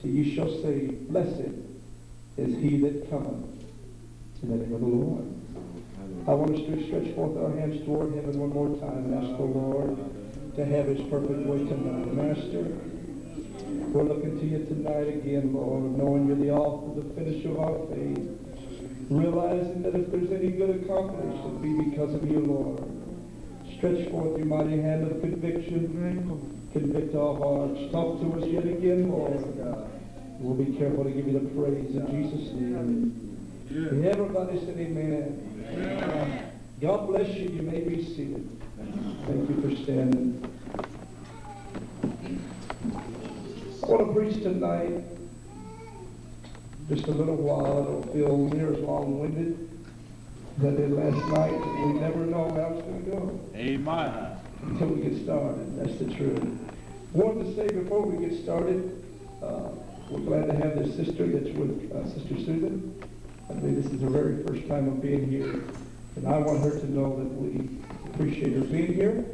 till 0.00 0.10
you 0.10 0.34
shall 0.34 0.50
say, 0.62 0.86
Blessed 1.08 1.71
is 2.36 2.54
he 2.56 2.78
that 2.78 3.10
cometh 3.10 3.44
in 4.42 4.48
the 4.50 4.56
name 4.56 4.74
of 4.74 4.80
the 4.80 4.86
Lord. 4.86 5.24
I 6.26 6.34
want 6.34 6.54
us 6.54 6.62
to 6.66 6.86
stretch 6.86 7.14
forth 7.14 7.36
our 7.36 7.50
hands 7.58 7.84
toward 7.84 8.14
heaven 8.14 8.38
one 8.38 8.50
more 8.50 8.78
time 8.78 9.10
and 9.10 9.14
ask 9.14 9.36
the 9.36 9.42
Lord 9.42 9.96
to 10.56 10.64
have 10.64 10.86
his 10.86 11.00
perfect 11.10 11.46
way 11.46 11.58
tonight. 11.66 12.14
Master, 12.14 12.62
we're 13.90 14.04
looking 14.04 14.38
to 14.38 14.46
you 14.46 14.64
tonight 14.66 15.08
again, 15.08 15.52
Lord, 15.52 15.98
knowing 15.98 16.26
you're 16.26 16.36
the 16.36 16.50
author, 16.50 17.00
the 17.00 17.14
finisher 17.14 17.50
of 17.50 17.60
our 17.60 17.78
faith, 17.90 18.22
realizing 19.10 19.82
that 19.82 19.94
if 19.94 20.10
there's 20.10 20.30
any 20.30 20.50
good 20.52 20.82
accomplished, 20.82 21.38
it'll 21.38 21.58
be 21.58 21.90
because 21.90 22.14
of 22.14 22.24
you, 22.30 22.40
Lord. 22.40 22.82
Stretch 23.76 24.08
forth 24.10 24.38
your 24.38 24.46
mighty 24.46 24.80
hand 24.80 25.10
of 25.10 25.20
conviction. 25.20 25.90
Convict 26.72 27.14
our 27.14 27.34
hearts. 27.34 27.92
Talk 27.92 28.20
to 28.20 28.40
us 28.40 28.46
yet 28.46 28.64
again, 28.64 29.10
Lord. 29.10 29.42
We'll 30.42 30.56
be 30.56 30.76
careful 30.76 31.04
to 31.04 31.10
give 31.10 31.28
you 31.28 31.34
the 31.34 31.48
praise 31.50 31.94
in 31.94 32.04
Jesus' 32.10 32.52
name. 32.52 34.04
Everybody 34.04 34.58
said 34.58 34.76
amen. 34.76 36.50
God 36.80 37.06
bless 37.06 37.28
you. 37.36 37.48
You 37.48 37.62
may 37.62 37.78
be 37.80 38.02
seated. 38.04 38.50
Thank 39.28 39.48
you 39.48 39.62
for 39.62 39.82
standing. 39.84 40.44
I 43.84 43.86
want 43.86 44.04
to 44.04 44.12
preach 44.12 44.42
tonight 44.42 45.04
just 46.88 47.06
a 47.06 47.12
little 47.12 47.36
while. 47.36 47.78
It'll 47.78 48.12
feel 48.12 48.36
near 48.48 48.72
as 48.72 48.80
long-winded 48.80 49.70
as 50.58 50.64
I 50.64 50.70
did 50.70 50.90
last 50.90 51.24
night. 51.28 51.52
We 51.52 51.92
never 52.00 52.26
know 52.26 52.50
how 52.50 52.74
it's 52.74 52.82
going 52.82 53.04
to 53.04 53.10
go 53.12 53.40
Amen. 53.54 54.36
until 54.62 54.88
we 54.88 55.02
get 55.08 55.22
started. 55.22 55.78
That's 55.78 55.96
the 56.00 56.12
truth. 56.12 56.42
Wanted 57.12 57.44
to 57.44 57.54
say 57.54 57.72
before 57.72 58.02
we 58.02 58.26
get 58.26 58.42
started, 58.42 59.04
uh, 59.40 59.68
we're 60.12 60.20
glad 60.20 60.46
to 60.46 60.54
have 60.62 60.78
this 60.78 60.94
sister 60.94 61.26
that's 61.26 61.56
with 61.56 61.90
uh, 61.90 62.04
Sister 62.12 62.36
Susan. 62.36 63.02
I 63.48 63.54
believe 63.54 63.82
this 63.82 63.90
is 63.90 64.02
her 64.02 64.10
very 64.10 64.42
first 64.44 64.68
time 64.68 64.86
of 64.88 65.00
being 65.00 65.26
here. 65.26 65.64
And 66.16 66.28
I 66.28 66.36
want 66.36 66.62
her 66.62 66.78
to 66.78 66.92
know 66.92 67.16
that 67.16 67.32
we 67.32 67.70
appreciate 68.12 68.52
her 68.52 68.60
being 68.60 68.92
here. 68.92 69.24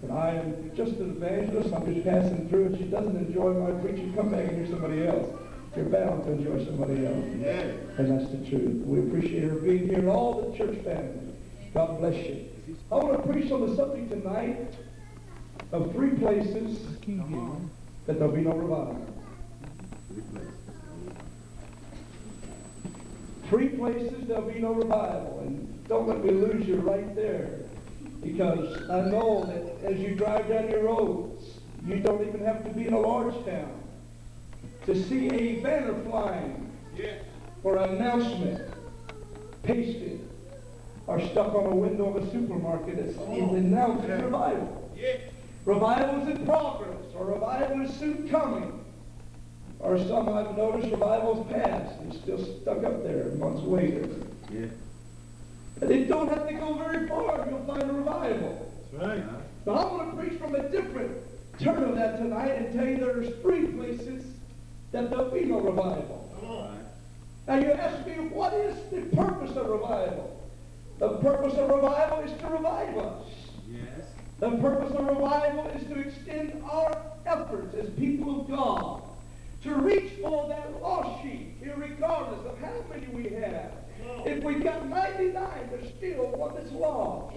And 0.00 0.10
I 0.10 0.30
am 0.30 0.74
just 0.74 0.92
an 0.92 1.10
evangelist. 1.10 1.74
I'm 1.74 1.94
just 1.94 2.06
passing 2.06 2.48
through. 2.48 2.72
If 2.72 2.78
she 2.78 2.84
doesn't 2.84 3.14
enjoy 3.14 3.52
my 3.52 3.78
preaching, 3.82 4.14
come 4.14 4.30
back 4.30 4.48
and 4.48 4.56
hear 4.56 4.66
somebody 4.68 5.06
else. 5.06 5.28
You're 5.76 5.84
bound 5.86 6.24
to 6.24 6.32
enjoy 6.32 6.64
somebody 6.64 7.04
else. 7.04 7.24
And 7.98 8.18
that's 8.18 8.30
the 8.30 8.38
truth. 8.48 8.86
We 8.86 9.00
appreciate 9.00 9.44
her 9.44 9.56
being 9.56 9.86
here 9.86 9.98
and 9.98 10.08
all 10.08 10.50
the 10.50 10.56
church 10.56 10.78
family. 10.82 11.34
God 11.74 11.98
bless 12.00 12.14
you. 12.26 12.48
I 12.90 12.94
want 12.94 13.22
to 13.22 13.32
preach 13.32 13.52
on 13.52 13.68
the 13.68 13.76
subject 13.76 14.10
tonight 14.10 14.74
of 15.72 15.92
three 15.92 16.10
places 16.12 16.86
that 18.06 18.18
there'll 18.18 18.32
be 18.32 18.40
no 18.40 18.52
revival. 18.52 19.11
Three 23.48 23.68
places 23.68 24.26
there'll 24.26 24.50
be 24.50 24.60
no 24.60 24.72
revival. 24.72 25.42
And 25.44 25.88
don't 25.88 26.08
let 26.08 26.24
me 26.24 26.30
lose 26.30 26.66
you 26.66 26.76
right 26.76 27.14
there. 27.14 27.58
Because 28.22 28.88
I 28.88 29.02
know 29.10 29.44
that 29.44 29.92
as 29.92 29.98
you 29.98 30.14
drive 30.14 30.48
down 30.48 30.70
your 30.70 30.84
roads, 30.84 31.58
you 31.86 31.96
don't 31.96 32.26
even 32.26 32.44
have 32.44 32.64
to 32.64 32.70
be 32.70 32.86
in 32.86 32.94
a 32.94 33.00
large 33.00 33.34
town 33.44 33.72
to 34.86 34.94
see 35.04 35.28
a 35.28 35.60
banner 35.60 35.94
flying 36.04 36.70
or 37.62 37.76
an 37.76 37.96
announcement 37.96 38.60
pasted 39.62 40.20
or 41.06 41.20
stuck 41.20 41.54
on 41.54 41.66
a 41.66 41.74
window 41.74 42.14
of 42.14 42.22
a 42.22 42.30
supermarket 42.30 42.96
that 42.96 43.06
is 43.06 43.16
announcing 43.16 44.22
revival. 44.22 44.90
Revival 45.64 46.22
is 46.22 46.36
in 46.36 46.46
progress, 46.46 46.98
or 47.14 47.26
revival 47.26 47.82
is 47.82 47.94
soon 47.94 48.28
coming. 48.28 48.81
Or 49.82 49.98
some 49.98 50.28
I've 50.28 50.56
noticed 50.56 50.92
revival's 50.92 51.44
past 51.52 52.00
and 52.00 52.14
still 52.14 52.38
stuck 52.62 52.84
up 52.84 53.02
there 53.02 53.24
months 53.32 53.62
later. 53.62 54.08
Yeah. 54.50 54.66
But 55.78 55.88
they 55.88 56.04
don't 56.04 56.28
have 56.28 56.46
to 56.46 56.54
go 56.54 56.74
very 56.74 57.08
far, 57.08 57.44
you'll 57.50 57.66
find 57.66 57.82
a 57.82 57.92
revival. 57.92 58.72
That's 58.92 59.04
right. 59.04 59.24
But 59.64 59.72
I 59.72 59.84
want 59.92 60.10
to 60.10 60.22
preach 60.22 60.38
from 60.38 60.54
a 60.54 60.68
different 60.68 61.10
turn 61.58 61.82
of 61.82 61.96
that 61.96 62.18
tonight 62.18 62.50
and 62.50 62.72
tell 62.72 62.86
you 62.86 62.98
there's 62.98 63.34
three 63.42 63.66
places 63.66 64.24
that 64.92 65.10
there'll 65.10 65.30
be 65.30 65.46
no 65.46 65.60
revival. 65.60 66.30
Come 66.38 66.50
on. 66.50 66.84
Now 67.48 67.56
you 67.56 67.72
ask 67.72 68.06
me, 68.06 68.14
what 68.28 68.54
is 68.54 68.76
the 68.92 69.16
purpose 69.16 69.56
of 69.56 69.66
revival? 69.66 70.48
The 71.00 71.16
purpose 71.18 71.54
of 71.54 71.68
revival 71.68 72.20
is 72.20 72.40
to 72.40 72.46
revive 72.46 72.96
us. 72.98 73.26
Yes. 73.68 74.06
The 74.38 74.50
purpose 74.58 74.94
of 74.94 75.06
revival 75.06 75.66
is 75.70 75.84
to 75.88 75.98
extend 75.98 76.62
our 76.70 76.96
efforts 77.26 77.74
as 77.74 77.90
people 77.90 78.42
of 78.42 78.48
God 78.48 79.02
to 79.62 79.74
reach 79.74 80.12
for 80.20 80.48
that 80.48 80.82
lost 80.82 81.22
sheep, 81.22 81.62
regardless 81.76 82.44
of 82.46 82.58
how 82.58 82.84
many 82.90 83.06
we 83.08 83.28
have. 83.30 83.72
If 84.26 84.42
we've 84.42 84.62
got 84.62 84.88
99, 84.88 85.34
there's 85.70 85.88
still 85.96 86.26
one 86.32 86.54
that's 86.54 86.72
lost. 86.72 87.36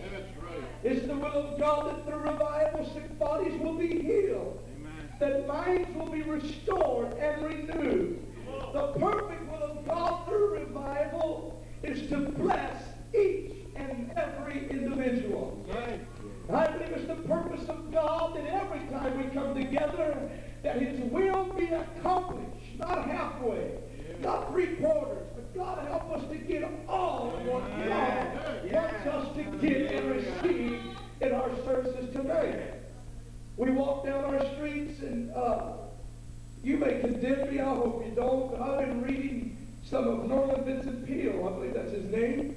It's 0.83 1.05
the 1.05 1.15
will 1.15 1.25
of 1.25 1.59
God 1.59 1.89
that 1.89 2.05
the 2.05 2.17
revival 2.17 2.89
sick 2.93 3.17
bodies 3.19 3.59
will 3.61 3.75
be 3.75 4.01
healed, 4.01 4.59
that 5.19 5.47
minds 5.47 5.89
will 5.95 6.09
be 6.11 6.23
restored 6.23 7.13
and 7.13 7.45
renewed. 7.45 8.19
The 8.73 8.87
perfect 8.99 9.51
will 9.51 9.63
of 9.63 9.85
God 9.85 10.27
through 10.27 10.59
revival 10.59 11.63
is 11.83 12.09
to 12.09 12.17
bless 12.17 12.83
each 13.13 13.51
and 13.75 14.11
every 14.15 14.67
individual. 14.69 15.63
I 16.51 16.67
believe 16.67 16.89
it's 16.89 17.07
the 17.07 17.15
purpose 17.27 17.67
of 17.69 17.91
God 17.91 18.35
that 18.35 18.45
every 18.47 18.79
time 18.89 19.17
we 19.17 19.33
come 19.33 19.55
together, 19.55 20.29
that 20.65 20.81
His 20.81 20.99
will 21.11 21.53
be 21.53 21.67
accomplished, 21.67 22.79
not 22.79 23.07
halfway, 23.07 23.69
not 24.19 24.51
three 24.51 24.75
quarters, 24.77 25.27
but 25.35 25.53
God 25.53 25.87
help 25.87 26.11
us 26.11 26.27
to 26.31 26.37
get 26.37 26.67
all 26.89 27.29
what 27.45 27.63
God 27.87 28.73
wants 28.73 29.05
us 29.05 29.35
to 29.35 29.43
get 29.61 29.91
and 29.91 30.11
receive 30.11 30.81
in 31.21 31.33
our 31.33 31.51
services 31.63 32.11
today. 32.11 32.73
We 33.57 33.69
walk 33.69 34.05
down 34.05 34.25
our 34.25 34.43
streets 34.55 35.01
and 35.01 35.31
uh, 35.33 35.73
you 36.63 36.77
may 36.77 36.99
condemn 36.99 37.53
me, 37.53 37.59
I 37.59 37.65
hope 37.65 38.03
you 38.03 38.15
don't, 38.15 38.51
but 38.51 38.59
I've 38.59 38.87
been 38.87 39.03
reading 39.03 39.57
some 39.83 40.07
of 40.07 40.27
Norman 40.27 40.65
Vincent 40.65 41.05
Peale, 41.05 41.47
I 41.47 41.51
believe 41.59 41.75
that's 41.75 41.91
his 41.91 42.05
name. 42.11 42.55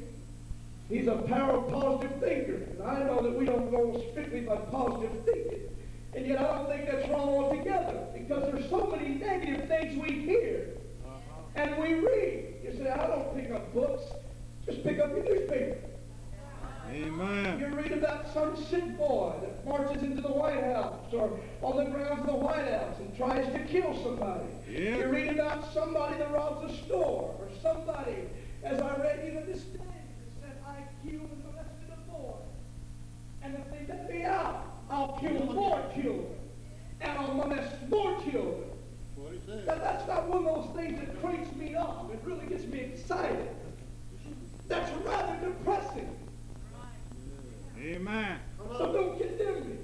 He's 0.89 1.09
a 1.09 1.17
power 1.17 1.59
of 1.59 1.71
positive 1.71 2.19
thinker. 2.21 2.55
And 2.55 2.83
I 2.83 3.03
know 3.03 3.23
that 3.23 3.39
we 3.39 3.45
don't 3.45 3.71
go 3.71 4.03
strictly 4.11 4.41
by 4.41 4.57
positive 4.57 5.13
thinking. 5.27 5.69
And 6.15 6.27
yet 6.27 6.39
I 6.41 6.57
don't 6.57 6.69
think 6.69 6.91
that's 6.91 7.09
wrong 7.09 7.29
altogether 7.29 8.07
because 8.15 8.53
there's 8.53 8.69
so 8.71 8.87
many 8.87 9.15
negative 9.15 9.69
things 9.69 10.03
we 10.03 10.21
hear 10.21 10.69
uh-huh. 11.07 11.41
and 11.57 11.77
we 11.79 11.95
read. 11.95 12.55
You 12.65 12.73
say, 12.77 12.91
I 12.91 13.07
don't 13.07 13.37
pick 13.37 13.51
up 13.51 13.73
books. 13.75 14.03
Just 14.67 14.83
pick 14.83 14.99
up 14.99 15.11
your 15.11 15.25
newspaper. 15.25 15.79
Amen. 16.91 17.61
You 17.61 17.67
read 17.67 17.93
about 17.93 18.33
some 18.33 18.57
sick 18.57 18.97
boy 18.97 19.35
that 19.43 19.65
marches 19.67 20.03
into 20.03 20.23
the 20.23 20.33
White 20.33 20.63
House 20.63 21.13
or 21.13 21.39
on 21.61 21.77
the 21.77 21.91
grounds 21.91 22.21
of 22.21 22.27
the 22.27 22.33
White 22.33 22.67
House 22.67 22.99
and 22.99 23.15
tries 23.17 23.47
to 23.53 23.59
kill 23.65 23.95
somebody. 24.03 24.47
Yeah. 24.71 24.97
You 24.97 25.09
read 25.09 25.29
about 25.29 25.73
somebody 25.75 26.19
that 26.19 26.33
robs 26.33 26.73
a 26.73 26.85
store 26.85 27.35
or 27.39 27.49
somebody, 27.63 28.17
as 28.65 28.81
I 28.81 28.97
read 28.97 29.25
even 29.27 29.47
this 29.47 29.65
day, 29.65 29.79
that 29.79 30.41
said, 30.41 30.63
I 30.67 31.07
killed 31.07 31.29
and 31.31 31.45
molested 31.45 31.93
a 31.93 32.11
boy. 32.11 32.37
And 33.43 33.55
if 33.55 33.71
they 33.71 33.93
let 33.93 34.11
me 34.11 34.25
out, 34.25 34.65
I'll 34.91 35.19
kill 35.21 35.45
Now, 39.69 39.75
that's 39.75 40.09
not 40.09 40.27
one 40.29 40.47
of 40.47 40.65
those 40.65 40.75
things 40.75 40.99
that 40.99 41.21
cranks 41.21 41.55
me 41.55 41.75
up. 41.75 42.11
It 42.11 42.21
really 42.25 42.47
gets 42.47 42.65
me 42.65 42.81
excited. 42.81 43.49
That's 44.67 44.91
rather 45.05 45.47
depressing. 45.47 46.09
Amen. 47.79 48.39
So 48.79 48.93
don't 48.93 49.19
condemn 49.19 49.69
me 49.69 49.77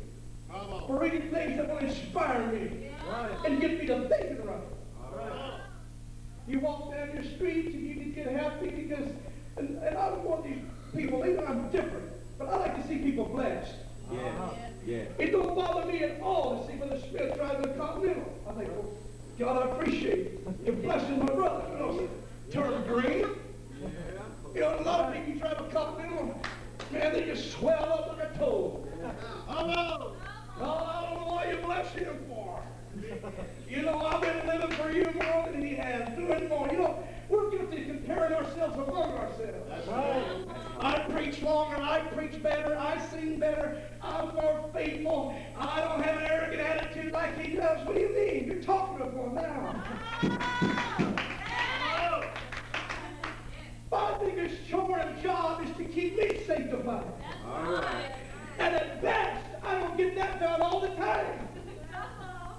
for 0.87 0.99
reading 0.99 1.31
things 1.31 1.59
that 1.59 1.69
will 1.69 1.79
inspire 1.79 2.47
me 2.47 2.89
and 3.45 3.61
get 3.61 3.79
me 3.79 3.87
to 3.87 4.09
thinking 4.09 4.47
right. 4.47 5.61
You 6.49 6.61
walk 6.61 6.91
down 6.91 7.11
your 7.13 7.25
street 7.25 7.75
and 7.75 7.87
you 7.87 7.95
get 8.07 8.29
happy 8.29 8.71
because, 8.71 9.11
and, 9.59 9.83
and 9.83 9.99
I 9.99 10.09
don't 10.09 10.25
want 10.25 10.45
these 10.45 10.61
people, 10.97 11.21
they 11.21 11.35
know 11.35 11.45
I'm 11.45 11.71
different, 11.71 12.11
but 12.39 12.49
I 12.49 12.57
like 12.57 12.83
to 12.83 12.89
see 12.89 12.99
people 12.99 13.27
blessed. 13.27 13.75
Yeah. 14.11 14.51
Yeah. 14.87 15.05
It 15.19 15.31
don't 15.31 15.55
bother 15.55 15.91
me 15.91 16.05
at 16.05 16.21
all 16.21 16.59
to 16.59 16.67
see 16.71 16.79
Brother 16.79 17.01
Smith 17.11 17.37
driving 17.37 17.71
a 17.71 17.75
Continental. 17.75 18.39
I 18.49 18.53
think, 18.53 18.71
well, 18.71 18.91
God, 19.39 19.63
I 19.63 19.71
appreciate 19.73 20.39
you 20.65 20.73
blessing 20.73 21.19
my 21.19 21.27
brother. 21.27 21.65
You 21.73 21.79
know, 21.79 22.09
turn 22.53 22.87
green. 22.87 23.27
You 24.55 24.61
know, 24.61 24.79
a 24.79 24.83
lot 24.83 25.09
of 25.09 25.15
people 25.15 25.41
drive 25.41 25.61
a 25.61 25.65
Continental, 25.73 26.41
man, 26.93 27.13
they 27.13 27.25
just 27.25 27.51
swell 27.51 27.93
up 27.93 28.17
like 28.17 28.31
a 28.31 28.39
toad. 28.39 28.87
God, 29.01 29.17
I 29.49 31.07
don't 31.11 31.21
know 31.21 31.35
why 31.35 31.51
you 31.51 31.57
bless 31.57 31.93
him 31.95 32.25
for. 32.29 32.63
You 33.69 33.83
know, 33.83 33.99
I've 34.07 34.21
been 34.21 34.47
living 34.47 34.71
for 34.77 34.93
you 34.93 35.05
more 35.21 35.49
than 35.51 35.67
he 35.67 35.75
has, 35.75 36.17
doing 36.17 36.49
more. 36.49 36.69
You 36.71 36.79
know, 36.79 37.05
we're 37.29 37.51
guilty 37.51 37.83
of 37.83 37.87
comparing 37.87 38.33
ourselves 38.33 38.75
among 38.75 39.13
ourselves. 39.13 39.69
That's 39.69 39.87
right. 39.89 40.45
I 40.81 40.99
preach 41.11 41.43
longer, 41.43 41.77
I 41.81 42.01
preach 42.01 42.43
better, 42.43 42.77
I 42.77 42.99
sing 43.07 43.39
better, 43.39 43.81
I'm 44.03 44.35
more 44.35 44.69
faithful, 44.73 45.35
I 45.59 45.81
don't 45.81 46.03
have 46.03 46.17
an 46.17 46.31
arrogant 46.31 46.61
attitude 46.61 47.13
like 47.13 47.39
he 47.41 47.57
does. 47.57 47.87
What 47.87 47.95
do 47.95 48.01
you 48.03 48.15
mean? 48.15 48.47
You're 48.47 48.63
talking 48.63 48.99
to 48.99 49.05
one 49.05 49.35
now. 49.35 49.83
My 53.91 54.19
biggest 54.19 54.69
chore 54.69 54.99
and 54.99 55.23
job 55.23 55.63
is 55.65 55.71
to 55.77 55.85
keep 55.85 56.17
me 56.17 56.43
sanctified. 56.47 57.05
All 57.47 57.63
right. 57.63 58.13
And 58.59 58.75
at 58.75 59.01
best, 59.01 59.47
I 59.63 59.79
don't 59.79 59.97
get 59.97 60.17
that 60.17 60.41
done 60.41 60.61
all 60.61 60.81
the 60.81 60.89
time. 60.89 61.49
Uh-huh. 61.95 62.55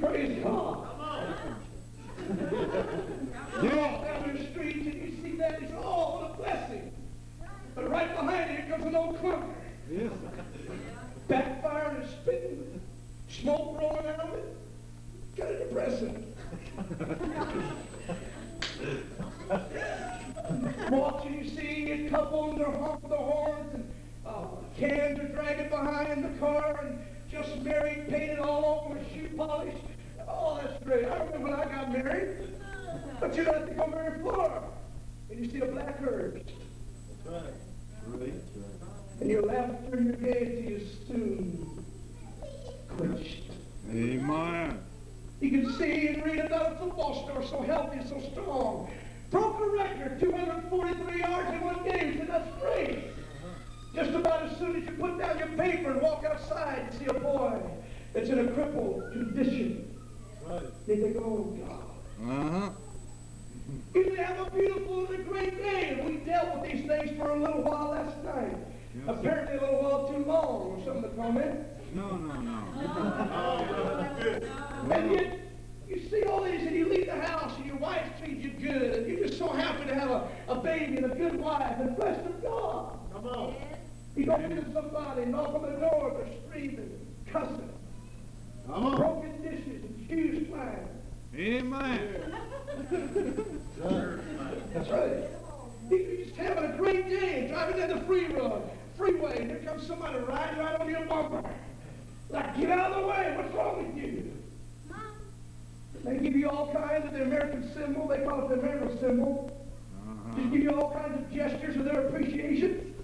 Praise 0.00 0.42
God. 0.42 0.81
Comes 9.22 9.44
an 9.90 10.10
old 10.10 10.18
Backfiring 11.28 12.02
and 12.02 12.10
spitting, 12.10 12.80
smoke 13.28 13.80
rolling 13.80 14.06
out 14.06 14.20
of 14.20 14.34
it. 14.34 14.56
Kind 15.36 15.50
of 15.50 15.58
depressing. 15.60 16.34
Watching 20.90 21.34
you 21.34 21.48
see 21.48 21.90
a 21.90 22.10
couple 22.10 22.50
and 22.50 22.60
they're 22.60 22.70
honking 22.70 23.08
the 23.08 23.16
horns 23.16 23.74
and 23.74 23.90
uh, 24.26 24.46
cans 24.76 25.18
are 25.20 25.28
dragging 25.28 25.68
behind 25.70 26.24
the 26.24 26.38
car 26.38 26.80
and 26.84 26.98
just 27.30 27.62
married, 27.62 28.08
painted 28.08 28.40
all 28.40 28.84
over 28.84 28.98
with 28.98 29.12
shoe 29.12 29.30
polish. 29.36 29.74
Oh, 30.28 30.60
that's 30.62 30.82
great. 30.84 31.06
I 31.06 31.18
remember 31.24 31.50
when 31.50 31.54
I 31.54 31.64
got 31.64 31.92
married. 31.92 32.36
But 33.20 33.36
you 33.36 33.44
don't 33.44 33.54
have 33.56 33.68
to 33.68 33.74
go 33.74 33.86
very 33.86 34.22
far. 34.22 34.64
And 35.30 35.44
you 35.44 35.50
see 35.50 35.60
a 35.60 35.66
black 35.66 35.98
hearse. 36.00 36.42
And 39.22 39.30
your 39.30 39.42
laughter 39.42 39.98
and 39.98 40.06
your 40.06 40.16
gaiety 40.16 40.74
is 40.74 40.98
soon 41.06 41.84
quenched. 42.88 43.44
Amen. 43.88 44.80
You 45.40 45.50
can 45.52 45.72
see 45.74 46.08
and 46.08 46.24
read 46.24 46.40
about 46.40 46.72
a 46.72 46.74
football 46.74 47.22
star 47.22 47.46
so 47.46 47.62
healthy, 47.62 47.98
and 47.98 48.08
so 48.08 48.20
strong. 48.32 48.90
Broke 49.30 49.60
a 49.60 49.66
record, 49.68 50.18
243 50.18 51.20
yards 51.20 51.52
in 51.52 51.60
one 51.60 51.84
game. 51.84 52.18
So 52.18 52.24
that's 52.32 52.48
great. 52.60 52.98
Just 53.94 54.10
about 54.10 54.42
as 54.42 54.58
soon 54.58 54.74
as 54.74 54.86
you 54.86 54.90
put 54.90 55.16
down 55.20 55.38
your 55.38 55.46
paper 55.50 55.92
and 55.92 56.02
walk 56.02 56.24
outside, 56.24 56.88
you 56.92 56.98
see 56.98 57.04
a 57.04 57.14
boy 57.14 57.62
that's 58.12 58.28
in 58.28 58.40
a 58.40 58.48
crippled 58.50 59.12
condition. 59.12 59.88
right. 60.48 60.62
They 60.88 60.96
think, 60.96 61.16
oh 61.18 61.56
God. 61.64 62.28
Uh-huh. 62.28 62.70
You 63.94 64.16
have 64.16 64.48
a 64.48 64.50
beautiful 64.50 65.06
and 65.06 65.14
a 65.14 65.22
great 65.22 65.58
day. 65.58 65.90
And 65.90 66.08
we 66.08 66.16
dealt 66.24 66.60
with 66.60 66.72
these 66.72 66.84
things 66.88 67.16
for 67.16 67.30
a 67.30 67.38
little 67.40 67.62
while 67.62 67.90
last 67.92 68.16
night. 68.24 68.56
Yes, 68.94 69.04
sir. 69.06 69.12
Apparently 69.12 69.56
a 69.56 69.60
little 69.60 69.82
while 69.82 70.08
too 70.08 70.24
long, 70.24 70.76
was 70.76 70.84
some 70.86 70.96
of 70.96 71.02
the 71.02 71.08
comment. 71.10 71.60
No, 71.94 72.16
no, 72.16 72.40
no. 72.40 72.58
And 74.92 75.12
yet, 75.12 75.38
you 75.88 76.08
see 76.10 76.24
all 76.24 76.42
these, 76.44 76.60
and 76.62 76.74
you 76.74 76.88
leave 76.88 77.06
the 77.06 77.14
house, 77.20 77.52
and 77.56 77.66
your 77.66 77.76
wife 77.76 78.06
treats 78.22 78.44
you 78.44 78.50
good, 78.50 78.94
and 78.96 79.06
you're 79.06 79.26
just 79.26 79.38
so 79.38 79.48
happy 79.48 79.84
to 79.86 79.94
have 79.94 80.10
a, 80.10 80.28
a 80.48 80.56
baby 80.56 80.96
and 80.96 81.06
a 81.12 81.14
good 81.14 81.36
wife, 81.38 81.76
and 81.78 81.96
blessed 81.96 82.26
of 82.26 82.42
God. 82.42 82.98
Come 83.12 83.26
on. 83.26 83.54
You 84.16 84.26
go 84.26 84.34
into 84.36 84.62
somebody, 84.72 85.24
knock 85.26 85.54
on 85.54 85.62
the 85.62 85.78
door, 85.78 86.14
they're 86.18 86.34
screaming, 86.48 86.90
cussing, 87.30 87.70
Come 88.66 88.86
on. 88.86 88.96
broken 88.96 89.40
dishes, 89.42 89.84
and 89.84 90.06
shoes 90.08 90.46
flying. 90.48 90.88
Amen. 91.34 92.34
That's 94.74 94.88
right. 94.90 95.12
You- 95.90 95.96
You're 95.96 96.24
just 96.26 96.36
having 96.36 96.64
a 96.72 96.76
great 96.76 97.08
day, 97.08 97.48
driving 97.48 97.76
down 97.78 97.88
the 97.98 98.04
free 98.06 98.26
road, 98.26 98.62
freeway, 98.96 99.38
and 99.38 99.50
here 99.50 99.60
comes 99.60 99.86
somebody 99.86 100.18
riding 100.18 100.58
right 100.58 100.80
on 100.80 100.88
your 100.88 101.04
bumper. 101.06 101.42
Like, 102.30 102.56
get 102.58 102.70
out 102.70 102.92
of 102.92 103.02
the 103.02 103.08
way, 103.08 103.34
what's 103.36 103.54
wrong 103.54 103.86
with 103.86 103.96
you? 103.96 104.32
They 106.04 106.16
give 106.16 106.34
you 106.34 106.48
all 106.48 106.72
kinds 106.72 107.06
of 107.06 107.12
the 107.12 107.22
American 107.22 107.72
symbol, 107.74 108.08
they 108.08 108.18
call 108.18 108.42
it 108.44 108.48
the 108.48 108.60
American 108.60 108.98
symbol. 108.98 109.50
Just 110.36 110.50
give 110.50 110.62
you 110.62 110.70
all 110.70 110.92
kinds 110.92 111.14
of 111.18 111.32
gestures 111.32 111.76
of 111.76 111.84
their 111.84 112.08
appreciation. 112.08 112.94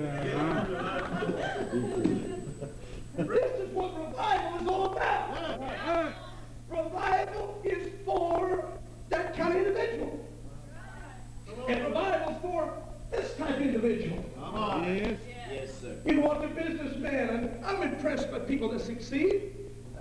Uh-huh. 0.00 1.20
This 3.16 3.60
is 3.60 3.68
what 3.72 3.96
revival 3.96 4.60
is 4.60 4.66
all 4.66 4.92
about. 4.92 6.14
Revival 6.68 7.60
is 7.62 7.92
for 8.04 8.68
that 9.08 9.36
kind 9.36 9.52
of 9.52 9.66
individual. 9.66 10.28
And 11.68 11.84
revival 11.84 12.34
is 12.34 12.42
for 12.42 12.72
this 13.16 13.36
type 13.36 13.56
of 13.56 13.62
individual. 13.62 14.24
Yes. 14.84 15.18
Yes, 15.52 15.80
sir. 15.80 15.96
You 16.04 16.20
want 16.20 16.44
a 16.44 16.48
businessman, 16.48 17.28
and 17.28 17.64
I'm 17.64 17.82
impressed 17.82 18.30
by 18.30 18.40
people 18.40 18.70
that 18.70 18.80
succeed. 18.80 19.52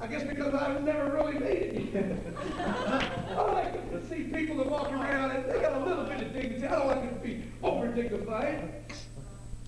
I 0.04 0.08
guess 0.08 0.23
because 0.23 0.54
I've 0.54 0.84
never 0.84 1.12
really 1.12 1.39
made 1.39 1.93
it. 1.95 2.36
I 2.60 3.52
like 3.54 3.91
to 3.91 4.06
see 4.10 4.23
people 4.23 4.58
that 4.58 4.69
walk 4.69 4.91
around 4.91 5.32
and 5.32 5.49
they 5.49 5.62
got 5.62 5.82
a 5.82 5.86
little 5.86 6.04
bit 6.04 6.21
of 6.21 6.34
dignity. 6.34 6.67
I 6.67 6.71
don't 6.71 6.88
like 6.88 7.04
them 7.04 7.13
to 7.13 7.26
be 7.26 7.43
over 7.63 7.88
dignified. 7.88 8.69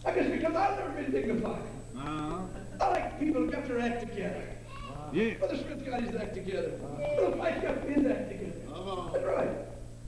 I 0.06 0.12
guess 0.12 0.30
because 0.30 0.54
I've 0.56 0.78
never 0.78 0.92
been 0.92 1.12
dignified. 1.12 1.62
Uh-huh. 1.98 2.42
I 2.82 2.90
like 2.90 3.18
people 3.18 3.46
that 3.46 3.54
got 3.54 3.66
their 3.66 3.80
act 3.80 4.02
together. 4.02 4.44
Yeah. 5.14 5.36
Brother 5.36 5.58
Smith's 5.58 5.84
got 5.84 6.02
his 6.02 6.16
act 6.16 6.34
together. 6.34 6.80
Brother 7.18 7.36
Mike's 7.38 7.62
got 7.62 7.78
his 7.84 8.06
act 8.06 8.30
together. 8.30 8.60
That's 9.14 9.26
right. 9.26 9.50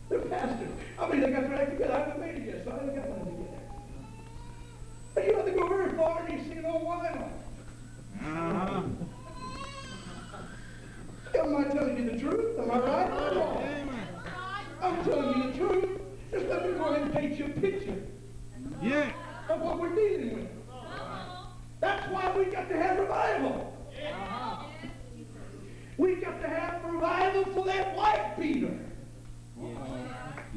They're 0.09 0.19
pastors. 0.19 0.69
I 0.99 1.09
mean, 1.09 1.21
they 1.21 1.31
got 1.31 1.43
their 1.43 1.55
act 1.55 1.71
together. 1.71 1.93
I 1.93 1.99
haven't 1.99 2.19
made 2.19 2.35
it 2.35 2.47
yet, 2.47 2.65
so 2.65 2.71
I 2.71 2.73
haven't 2.75 2.95
got 2.95 3.09
mine 3.09 3.16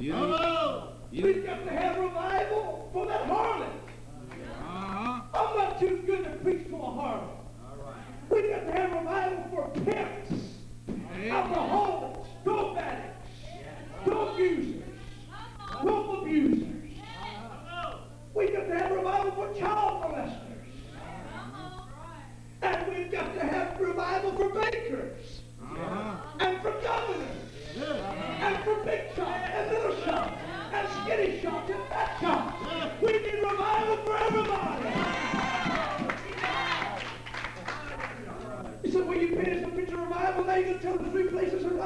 Yeah. 0.01 0.87
We've 1.13 1.45
got 1.45 1.67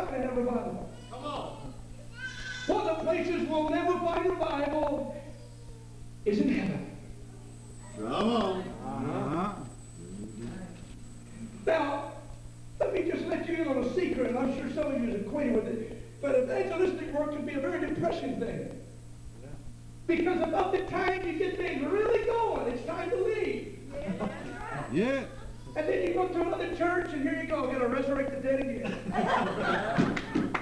places 0.07 0.27
are 0.27 0.29
to 0.29 0.29
have 0.29 0.37
revival. 0.37 0.91
Come 1.11 1.25
on. 1.25 1.75
One 2.67 2.89
of 2.89 2.99
the 2.99 3.05
places 3.05 3.49
we'll 3.49 3.71
never 3.71 3.99
find 3.99 4.31
revival 4.31 5.17
is 6.25 6.41
in 6.41 6.49
heaven. 6.55 6.97
Come 7.97 8.07
on. 8.07 8.61
Uh-huh. 8.61 9.53
Now, 11.67 12.13
let 12.81 12.93
me 12.93 13.11
just 13.11 13.25
let 13.27 13.49
you 13.49 13.55
in 13.55 13.69
on 13.69 13.79
a 13.79 13.95
secret, 13.95 14.29
and 14.29 14.39
I'm 14.39 14.55
sure 14.57 14.71
some 14.75 14.93
of 14.93 15.03
you 15.03 15.11
is 15.15 15.27
acquainted 15.27 15.55
with 15.55 15.67
it. 15.69 16.21
But 16.21 16.39
evangelistic 16.39 17.13
work 17.13 17.33
can 17.33 17.45
be 17.45 17.55
a 17.55 17.61
very 17.61 17.87
depressing 17.87 18.41
thing. 18.41 18.71
Because 20.07 20.41
about 20.43 20.73
the 20.73 20.83
time 20.83 21.27
you 21.27 21.39
get 21.39 21.57
things 21.57 21.85
really 21.87 22.25
going, 22.27 22.69
it's 22.69 22.87
time 22.87 23.11
to 23.11 23.17
leave. 23.17 23.79
Yeah. 24.93 25.25
And 25.77 25.89
then 25.89 26.07
you 26.07 26.15
go 26.15 26.29
to 26.29 26.41
another 26.41 26.75
church, 26.77 27.13
and 27.13 27.23
here 27.23 27.41
you 27.41 27.49
go, 27.49 27.63
going 27.63 27.81
to 27.81 27.89
resurrect 27.89 28.31
the 28.31 28.37
dead 28.37 28.61
again. 28.61 28.97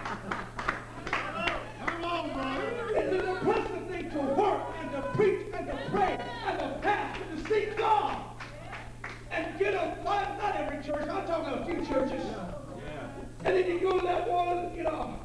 Come 1.86 2.04
on, 2.04 2.32
brother. 2.32 2.88
It's 2.96 3.12
a 3.12 3.18
depressing 3.18 3.88
thing 3.88 4.10
to 4.10 4.20
work 4.20 4.62
and 4.80 4.90
to 4.92 5.02
preach 5.14 5.46
and 5.52 5.66
to 5.66 5.78
pray 5.90 6.18
and 6.46 6.58
to 6.58 6.78
fast 6.82 7.20
and 7.20 7.44
to 7.44 7.50
seek 7.50 7.76
God. 7.76 8.22
And 9.30 9.58
get 9.58 9.74
a, 9.74 10.02
not, 10.02 10.38
not 10.38 10.56
every 10.56 10.82
church, 10.82 11.06
I'm 11.08 11.26
talking 11.26 11.52
about 11.52 11.62
a 11.62 11.64
few 11.66 11.84
churches. 11.84 12.24
And 13.44 13.56
then 13.56 13.66
you 13.66 13.80
go 13.80 13.98
to 13.98 14.06
that 14.06 14.30
one, 14.30 14.74
you 14.74 14.84
know, 14.84 15.18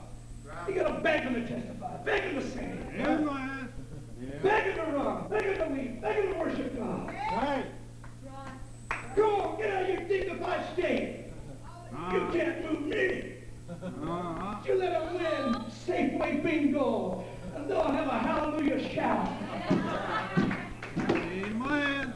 you 0.67 0.76
got 0.76 0.88
to 0.88 1.02
beg 1.02 1.23
them 1.23 1.36
to 1.36 1.47
testify, 1.47 1.97
beg 2.04 2.23
them 2.23 2.36
to 2.36 2.50
sing, 2.50 2.91
Amen. 3.00 3.69
beg 4.43 4.76
them 4.76 4.86
to 4.91 4.97
run, 4.97 5.30
beg 5.30 5.43
them 5.43 5.69
to 5.69 5.76
lead, 5.76 6.02
beg 6.02 6.17
them 6.17 6.34
to 6.34 6.39
worship 6.39 6.78
God. 6.78 7.13
Right. 7.32 7.65
Go 9.17 9.41
on, 9.41 9.58
get 9.58 9.73
out 9.73 9.82
of 9.84 9.89
your 9.89 10.01
dignified 10.08 10.63
state. 10.73 11.25
You 11.91 11.97
Uh-huh. 11.97 12.32
can't 12.32 12.71
move 12.71 12.82
me. 12.88 13.34
Uh-huh. 13.69 14.56
You 14.65 14.75
let 14.75 14.91
them 14.91 15.13
win 15.15 15.63
Safeway 15.86 16.43
bingo, 16.43 17.23
and 17.56 17.67
they'll 17.69 17.84
have 17.91 18.08
a 18.08 18.19
hallelujah 18.19 18.80
shout. 18.93 19.27
Amen. 21.10 22.13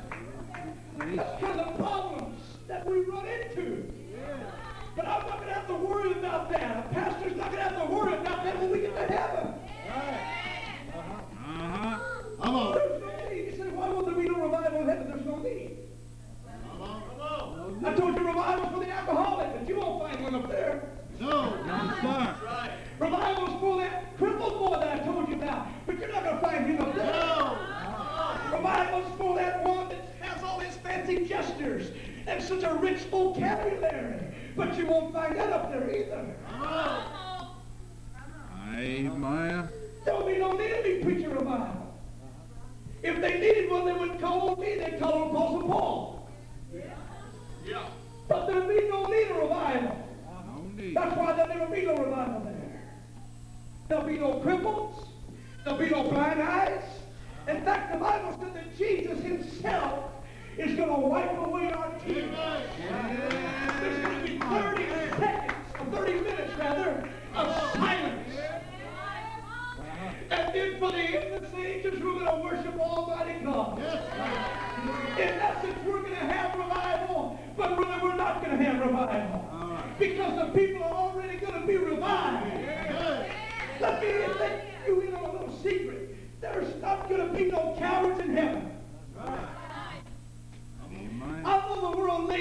That's 1.15 1.41
kind 1.43 1.59
of 1.59 1.75
problems 1.77 2.39
that 2.67 2.85
we 2.87 2.99
run 3.01 3.25
into. 3.25 3.91
But 4.95 5.07
I'm 5.07 5.25
not 5.27 5.37
going 5.37 5.47
to 5.47 5.53
have 5.53 5.67
to 5.67 5.75
worry 5.75 6.11
about 6.11 6.49
that. 6.51 6.85
A 6.85 6.93
pastor's 6.93 7.35
not 7.35 7.51
going 7.51 7.63
to 7.63 7.69
have 7.69 7.87
to 7.87 7.93
worry 7.93 8.13
about 8.13 8.43
that 8.43 8.59
when 8.59 8.71
we 8.71 8.81
get 8.81 8.95
to 8.95 9.13
heaven. 9.13 9.47
Uh-huh. 9.47 10.40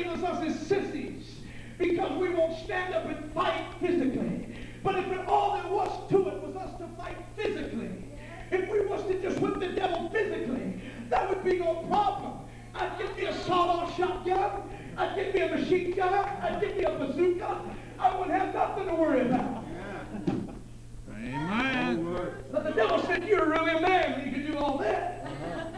Labels 0.00 0.22
us 0.22 0.42
as 0.44 0.66
sissies 0.66 1.40
because 1.78 2.12
we 2.20 2.30
won't 2.30 2.58
stand 2.64 2.94
up 2.94 3.06
and 3.06 3.32
fight 3.32 3.66
physically. 3.80 4.54
But 4.82 4.96
if 4.96 5.06
it, 5.06 5.26
all 5.26 5.60
there 5.60 5.70
was 5.70 6.08
to 6.10 6.28
it 6.28 6.42
was 6.42 6.56
us 6.56 6.78
to 6.78 6.86
fight 6.96 7.16
physically, 7.36 7.90
if 8.50 8.68
we 8.70 8.80
was 8.86 9.02
to 9.04 9.20
just 9.20 9.38
whip 9.40 9.60
the 9.60 9.68
devil 9.68 10.08
physically, 10.10 10.80
that 11.08 11.28
would 11.28 11.44
be 11.44 11.58
no 11.58 11.74
problem. 11.88 12.32
I'd 12.74 12.98
get 12.98 13.16
me 13.16 13.26
a 13.26 13.34
sawed-off 13.34 13.96
shotgun. 13.96 14.62
I'd 14.96 15.14
get 15.14 15.34
me 15.34 15.40
a 15.40 15.56
machine 15.56 15.94
gun. 15.94 16.14
I'd 16.14 16.60
get 16.60 16.76
me 16.76 16.84
a 16.84 16.90
bazooka. 16.90 17.60
I 17.98 18.16
wouldn't 18.16 18.36
have 18.36 18.54
nothing 18.54 18.86
to 18.86 18.94
worry 18.94 19.22
about. 19.22 19.64
Amen. 21.10 22.40
But 22.50 22.64
the 22.64 22.70
devil 22.70 23.02
said, 23.04 23.24
you're 23.24 23.48
really 23.48 23.72
a 23.72 23.80
man 23.80 24.12
when 24.12 24.26
you 24.26 24.32
can 24.32 24.52
do 24.52 24.58
all 24.58 24.78
that. 24.78 25.28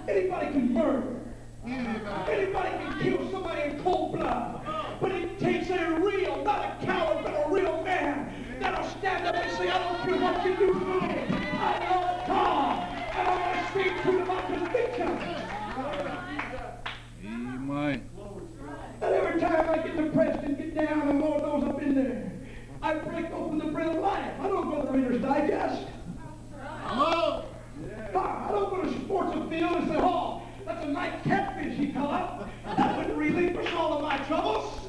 Anybody 0.08 0.46
can 0.46 0.72
murder. 0.72 1.21
Anybody 1.64 2.70
can 2.70 2.98
kill 3.00 3.30
somebody 3.30 3.70
in 3.70 3.82
cold 3.82 4.12
blood. 4.12 4.60
But 5.00 5.12
it 5.12 5.38
takes 5.38 5.70
a 5.70 6.00
real, 6.00 6.42
not 6.42 6.82
a 6.82 6.86
coward, 6.86 7.24
but 7.24 7.46
a 7.46 7.50
real 7.50 7.82
man 7.84 8.32
that'll 8.60 8.88
stand 8.98 9.26
up 9.26 9.36
and 9.36 9.56
say, 9.56 9.70
I 9.70 9.78
don't 9.78 10.02
care 10.02 10.20
what 10.20 10.44
you 10.44 10.56
do 10.56 10.74
for 10.74 11.00
me. 11.06 11.24
I 11.52 11.78
love 11.90 12.26
God. 12.26 12.88
And 13.14 13.28
I'm 13.28 13.38
going 13.38 13.64
to 13.64 13.70
speak 13.70 14.02
to 14.02 14.12
my 14.24 14.42
convictions. 14.42 15.22
Amen. 17.24 18.08
And 19.00 19.14
every 19.14 19.40
time 19.40 19.70
I 19.70 19.76
get 19.78 19.96
depressed 19.96 20.42
and 20.44 20.56
get 20.56 20.74
down, 20.74 21.08
and 21.08 21.20
Lord 21.20 21.42
knows 21.42 21.64
I've 21.64 21.78
been 21.78 21.94
there, 21.94 22.32
I 22.82 22.94
break 22.94 23.30
open 23.30 23.58
the 23.58 23.66
bread 23.66 23.88
of 23.94 24.02
life. 24.02 24.32
I 24.40 24.48
don't 24.48 24.70
go 24.70 24.82
to 24.82 24.86
the 24.86 24.98
Reader's 24.98 25.22
Digest. 25.22 25.86
Come 26.88 27.44
I 28.14 28.48
don't 28.50 28.70
go 28.70 28.82
to 28.82 29.00
Sports 29.04 29.36
Afield 29.36 29.76
and 29.76 29.88
say, 29.88 29.96
oh, 29.98 30.41
a 30.82 30.88
nice 30.88 31.22
catfish 31.22 31.76
he 31.76 31.92
caught. 31.92 32.48
That 32.64 32.96
would 32.96 33.16
relinquish 33.16 33.72
all 33.74 33.94
of 33.94 34.02
my 34.02 34.18
troubles. 34.26 34.88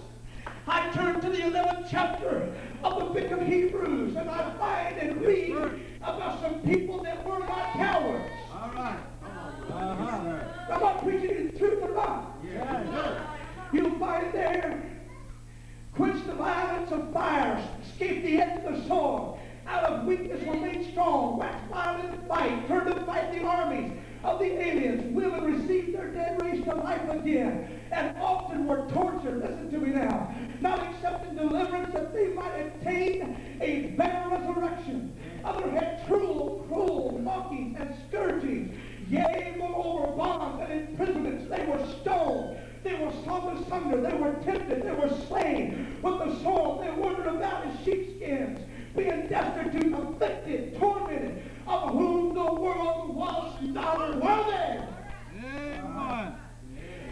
I 0.68 0.90
turn 0.92 1.22
to 1.22 1.30
the 1.30 1.38
11th 1.38 1.88
chapter 1.90 2.54
of 2.84 3.00
the 3.00 3.22
book 3.22 3.32
of 3.32 3.46
Hebrews, 3.46 4.16
and 4.16 4.30
I 4.30 4.54
find 4.58 4.98
and 4.98 5.22
read 5.22 5.56
about 6.02 6.42
some 6.42 6.62
people 6.62 7.04
that 7.04 7.24
were 7.26 7.40
not 7.40 7.74
cowards. 7.74 8.32
All 8.52 8.72
right. 8.74 9.00
Uh-huh. 9.72 10.74
I'm 10.74 10.80
not 10.80 11.04
preaching 11.04 11.52
the 11.52 11.60
truth 11.60 11.84
or 11.84 11.94
not. 11.94 12.38
You'll 13.72 13.98
find 14.00 14.34
there, 14.34 14.84
quench 15.94 16.26
the 16.26 16.34
violence 16.34 16.92
of 16.92 17.12
fire, 17.12 17.64
escape 17.84 18.24
the 18.24 18.42
edge 18.42 18.64
of 18.64 18.76
the 18.76 18.88
sword. 18.88 19.40
Out 19.68 19.84
of 19.86 20.06
weakness 20.06 20.46
were 20.46 20.56
made 20.56 20.92
strong, 20.92 21.38
wax 21.38 21.56
violent 21.70 22.14
in 22.14 22.28
fight, 22.28 22.68
turn 22.68 22.86
to 22.86 23.06
fight 23.06 23.32
the 23.32 23.46
armies 23.46 23.92
of 24.24 24.40
the 24.40 24.46
aliens, 24.46 25.14
women 25.14 25.44
received 25.44 25.94
their 25.94 26.08
dead 26.08 26.42
raised 26.42 26.64
to 26.64 26.76
life 26.76 27.10
again, 27.10 27.82
and 27.92 28.18
often 28.18 28.66
were 28.68 28.88
tortured, 28.92 29.42
listen 29.42 29.70
to 29.72 29.78
me 29.78 29.90
now, 29.90 30.34
not 30.62 30.80
accepting 30.80 31.36
deliverance 31.36 31.94
that 31.94 32.14
they 32.14 32.28
might 32.28 32.54
attain 32.54 33.38
a 33.62 33.94
better 33.98 34.30
resurrection. 34.30 35.14
Others 35.44 35.74
had 35.74 36.04
cruel, 36.08 36.66
cruel 36.70 37.20
mockings 37.22 37.78
and 37.80 37.94
scourgings, 38.08 38.76
yea, 39.10 39.56
moreover, 39.58 40.16
bonds 40.16 40.64
and 40.70 40.90
imprisonments. 40.90 41.50
They 41.50 41.66
were 41.66 41.86
stoned. 42.02 42.58
They 42.84 42.94
were 42.96 43.12
sawn 43.24 43.58
asunder. 43.58 44.02
They 44.02 44.16
were 44.16 44.34
tempted. 44.44 44.84
They 44.84 44.92
were 44.92 45.10
slain 45.28 45.98
with 46.02 46.20
the 46.20 46.40
sword. 46.42 46.86
They 46.86 46.92
wandered 46.92 47.28
about 47.28 47.66
in 47.66 47.78
sheepskins, 47.84 48.60
being 48.96 49.28
destitute, 49.28 49.94
afflicted, 49.94 50.78
tormented, 50.80 51.42
of 51.68 51.90
whom 51.92 52.34
the 52.34 52.54
world 52.54 53.16
was 53.16 53.56
not 53.62 54.16
worthy. 54.22 54.84
Amen. 55.46 56.36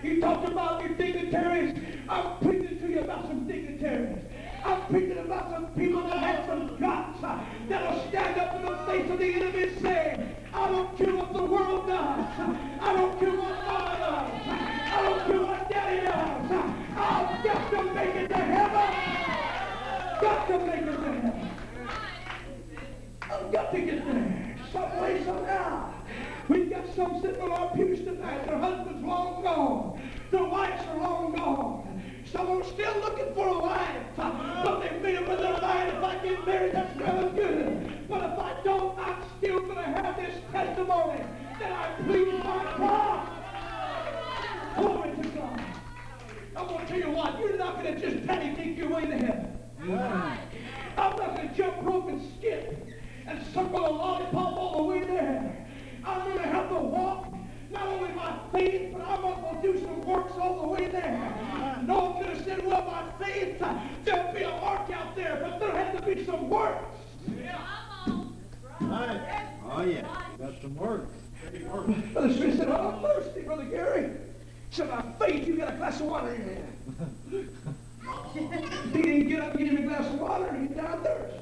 He 0.02 0.20
talked 0.20 0.48
about 0.50 0.82
the 0.82 0.90
dignitaries. 0.90 1.78
I'm 2.10 2.38
preaching 2.40 2.80
to 2.80 2.88
you 2.88 3.00
about 3.00 3.28
some 3.28 3.48
dignitaries. 3.48 4.18
I'm 4.64 4.82
preaching 4.88 5.18
about 5.18 5.52
some 5.52 5.68
people 5.74 6.02
that 6.08 6.18
have 6.18 6.46
some 6.46 6.78
guts 6.80 7.24
uh, 7.24 7.40
that'll 7.68 8.08
stand 8.10 8.40
up 8.40 8.56
in 8.56 8.62
the 8.66 8.78
face 8.86 9.10
of 9.12 9.20
the 9.20 9.34
enemy 9.34 9.64
and 9.64 9.82
say, 9.82 10.36
I 10.54 10.70
don't 10.70 10.98
care 10.98 11.16
what 11.16 11.34
the 11.34 11.44
world 11.44 11.88
does. 11.88 12.26
I 12.82 12.94
don't 12.94 13.20
care 13.20 13.32
what 13.32 13.66
God 13.66 13.98
does. 14.00 14.58
I 14.92 15.02
don't 15.04 15.26
care 15.28 15.42
what 15.42 15.70
daddy 15.70 16.06
does. 16.06 16.52
I've 16.98 17.44
got 17.44 17.72
to 17.72 17.84
make 17.94 18.16
it 18.16 18.28
to 18.28 18.38
heaven. 18.38 18.90
Got 20.22 20.48
to 20.48 20.60
make 20.60 20.76
it 20.76 20.86
to 20.86 20.92
heaven. 20.92 21.31
I've 23.32 23.52
got 23.52 23.72
to 23.74 23.82
get 23.82 24.06
there. 24.06 24.56
Some 24.74 25.02
way, 25.02 25.24
somehow. 25.24 25.94
We've 26.50 26.70
got 26.70 26.94
some 26.96 27.22
sitting 27.22 27.42
on 27.42 27.52
our 27.52 27.74
pews 27.76 28.00
tonight. 28.00 28.46
Their 28.46 28.58
husbands 28.58 29.04
long 29.06 29.42
gone. 29.42 30.02
Their 30.32 30.44
wives 30.44 30.86
are 30.88 30.98
long 30.98 31.34
gone. 31.34 32.04
Some 32.26 32.50
are 32.50 32.64
still 32.64 32.94
looking 33.00 33.34
for 33.34 33.48
a 33.48 33.60
wife. 33.60 34.04
But 34.18 34.82
they 34.82 35.00
made 35.00 35.18
up 35.18 35.30
in 35.30 35.38
their 35.38 35.62
mind, 35.62 35.90
if 35.90 36.04
I 36.04 36.18
get 36.24 36.46
married, 36.46 36.74
that's 36.74 37.00
well 37.00 37.20
and 37.20 37.36
good. 37.36 38.08
But 38.10 38.32
if 38.32 38.40
I 38.40 38.62
don't, 38.64 39.00
I'm 39.00 39.24
still 39.38 39.62
going 39.62 39.76
to 39.76 39.84
have 39.84 40.16
this 40.18 40.36
testimony 40.52 41.24
that 41.60 41.72
I 41.72 42.04
please 42.04 42.34
my 42.44 42.64
God. 42.78 43.30
Glory 44.78 45.16
to 45.22 45.30
God. 45.30 45.64
I'm 46.56 46.68
going 46.68 46.86
to 46.86 46.88
tell 46.88 47.00
you 47.00 47.12
what, 47.12 47.40
you're 47.40 47.58
not 47.58 47.82
going 47.82 47.96
to 47.96 48.02
just 48.02 48.28
take 48.28 48.78
your 48.78 48.90
way 48.90 49.06
to 49.06 49.18
heaven. 49.18 49.58
I'm 50.98 51.16
not 51.16 51.36
going 51.36 51.50
to 51.50 51.56
jump 51.56 51.78
rope 51.82 52.10
and 52.10 52.22
skip 52.38 52.91
and 53.28 53.46
circle 53.54 53.80
a 53.80 53.92
lollipop 53.92 54.54
all 54.58 54.78
the 54.78 54.84
way 54.84 55.04
there. 55.04 55.68
I'm 56.04 56.22
going 56.24 56.38
to 56.38 56.48
have 56.48 56.70
to 56.70 56.76
walk 56.76 57.34
not 57.72 57.88
only 57.88 58.12
by 58.14 58.38
faith, 58.52 58.94
but 58.94 59.08
I'm 59.08 59.22
going 59.22 59.62
to 59.62 59.74
do 59.74 59.80
some 59.80 60.02
works 60.06 60.34
all 60.38 60.62
the 60.62 60.68
way 60.68 60.88
there. 60.90 61.82
No 61.86 62.12
one's 62.12 62.26
going 62.26 62.38
to 62.38 62.44
say, 62.44 62.58
well, 62.66 62.82
by 62.82 63.26
faith, 63.26 63.64
there'll 64.04 64.34
be 64.34 64.44
a 64.44 64.50
mark 64.50 64.90
out 64.92 65.16
there, 65.16 65.40
but 65.42 65.60
there 65.60 65.72
has 65.72 66.00
to 66.00 66.06
be 66.06 66.26
some 66.26 66.50
works. 66.50 66.98
Yeah, 67.40 67.62
right. 68.82 69.48
Oh, 69.70 69.84
yeah. 69.84 70.08
Got 70.38 70.62
some 70.62 70.76
work. 70.76 71.08
Brother 72.14 72.34
Smith 72.34 72.58
said, 72.58 72.68
oh, 72.70 72.96
I'm 72.96 73.02
thirsty, 73.02 73.42
Brother 73.42 73.66
Gary. 73.66 74.12
He 74.70 74.76
said, 74.76 74.90
by 74.90 75.04
faith, 75.26 75.48
you 75.48 75.58
got 75.58 75.74
a 75.74 75.78
glass 75.78 76.00
of 76.00 76.08
water 76.08 76.34
in 76.34 76.46
your 76.46 76.56
hand. 76.56 77.50
he 78.94 79.02
didn't 79.02 79.28
get 79.30 79.42
up 79.42 79.56
and 79.56 79.60
give 79.60 79.78
him 79.78 79.84
a 79.86 79.88
glass 79.88 80.14
of 80.14 80.20
water, 80.20 80.46
and 80.46 80.70
he 80.70 80.76
died 80.76 80.86
of 80.86 81.04
thirst. 81.04 81.41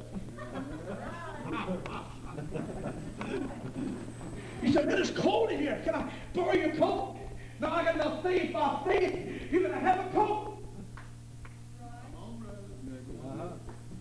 He 4.62 4.72
said, 4.74 4.88
man, 4.88 4.98
it's 5.00 5.12
cold 5.12 5.52
in 5.52 5.60
here. 5.60 5.82
Can 5.84 5.96
I 5.96 6.12
borrow 6.34 6.54
your 6.54 6.76
coat? 6.76 7.18
No, 7.60 7.70
I 7.70 7.84
got 7.84 7.96
enough 7.96 8.22
faith. 8.24 8.54
By 8.54 8.82
faith, 8.86 9.52
you're 9.52 9.62
going 9.62 9.74
to 9.74 9.80
have 9.80 10.06
a 10.06 10.10
coat. 10.10 10.58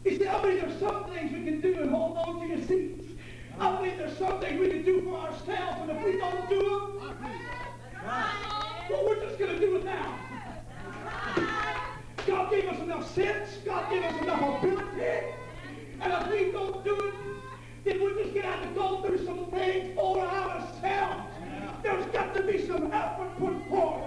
He 0.05 0.17
said, 0.19 0.29
I 0.29 0.41
believe 0.41 0.61
there's 0.61 0.79
some 0.81 1.05
things 1.05 1.33
we 1.33 1.45
can 1.45 1.61
do 1.61 1.75
and 1.81 1.91
hold 1.91 2.17
on 2.19 2.41
to 2.41 2.47
your 2.47 2.67
seats. 2.67 3.05
I 3.59 3.77
believe 3.77 3.99
there's 3.99 4.17
some 4.17 4.41
things 4.41 4.61
we 4.61 4.69
can 4.69 4.85
do 4.85 5.03
for 5.03 5.17
ourselves, 5.17 5.81
and 5.81 5.91
if 5.91 6.05
we 6.05 6.17
don't 6.19 6.49
do 6.49 6.61
them, 6.61 7.17
well, 8.89 9.05
we're 9.07 9.21
just 9.21 9.39
going 9.39 9.53
to 9.53 9.59
do 9.59 9.77
it 9.77 9.85
now. 9.85 10.19
God 12.27 12.51
gave 12.51 12.69
us 12.69 12.79
enough 12.81 13.15
sense. 13.15 13.59
God 13.65 13.91
gave 13.91 14.05
us 14.05 14.23
enough 14.23 14.63
ability. 14.63 15.35
And 16.01 16.13
if 16.13 16.31
we 16.31 16.53
don't 16.53 16.85
do 16.85 16.95
it, 16.95 17.15
then 17.85 18.03
we 18.03 18.23
just 18.23 18.35
get 18.35 18.45
out 18.45 18.63
to 18.63 18.69
go 18.71 19.03
through 19.03 19.25
some 19.25 19.47
things 19.51 19.95
for 19.95 20.19
ourselves. 20.21 21.23
There's 21.83 22.07
got 22.07 22.35
to 22.35 22.43
be 22.43 22.67
some 22.67 22.93
effort 22.93 23.39
put 23.39 23.69
forth. 23.69 24.05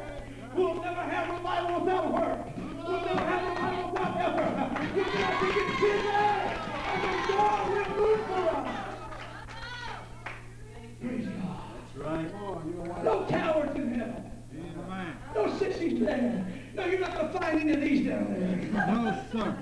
We'll 0.55 0.75
never 0.75 1.01
have 1.01 1.29
a 1.29 1.33
revival 1.37 1.79
without 1.81 2.13
work. 2.13 2.39
We'll 2.85 3.01
never 3.01 3.21
have 3.21 3.43
a 3.43 3.49
revival 3.49 3.91
without 3.91 4.17
effort. 4.17 4.95
We've 4.95 5.05
got 5.05 5.39
to 5.39 5.45
get 5.53 5.67
busy, 5.79 6.07
and 6.09 7.03
then 7.03 7.27
God 7.29 7.69
will 7.69 8.07
move 8.07 8.25
for 8.27 8.49
us. 8.49 8.69
Praise 11.01 11.27
God. 11.27 11.61
That's 11.75 11.95
Right. 12.05 13.03
No 13.03 13.25
cowards 13.29 13.75
in 13.75 13.93
heaven. 13.93 14.31
No 15.33 15.57
sissies 15.57 15.99
there. 16.01 16.45
No, 16.73 16.85
you're 16.85 16.99
not 16.99 17.13
going 17.13 17.31
to 17.31 17.39
find 17.39 17.59
any 17.61 17.71
of 17.73 17.81
these 17.81 18.07
down 18.07 18.33
there. 18.33 18.85
No, 18.87 19.23
sir. 19.31 19.57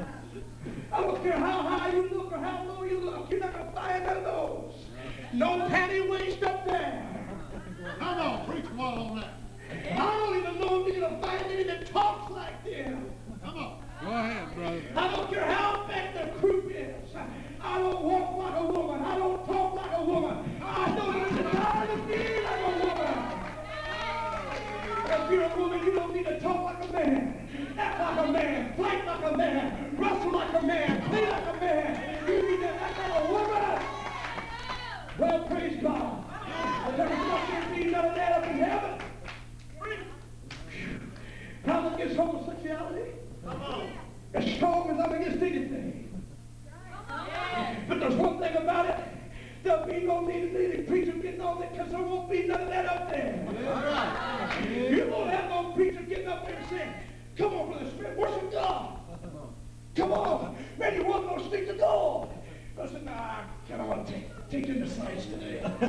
Want 64.52 64.66
to 64.66 64.68
take, 64.68 64.68
take 64.68 64.80
the 64.80 64.90
sights 64.90 65.26
today. 65.26 65.62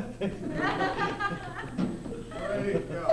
That's 2.31 3.05
what 3.05 3.10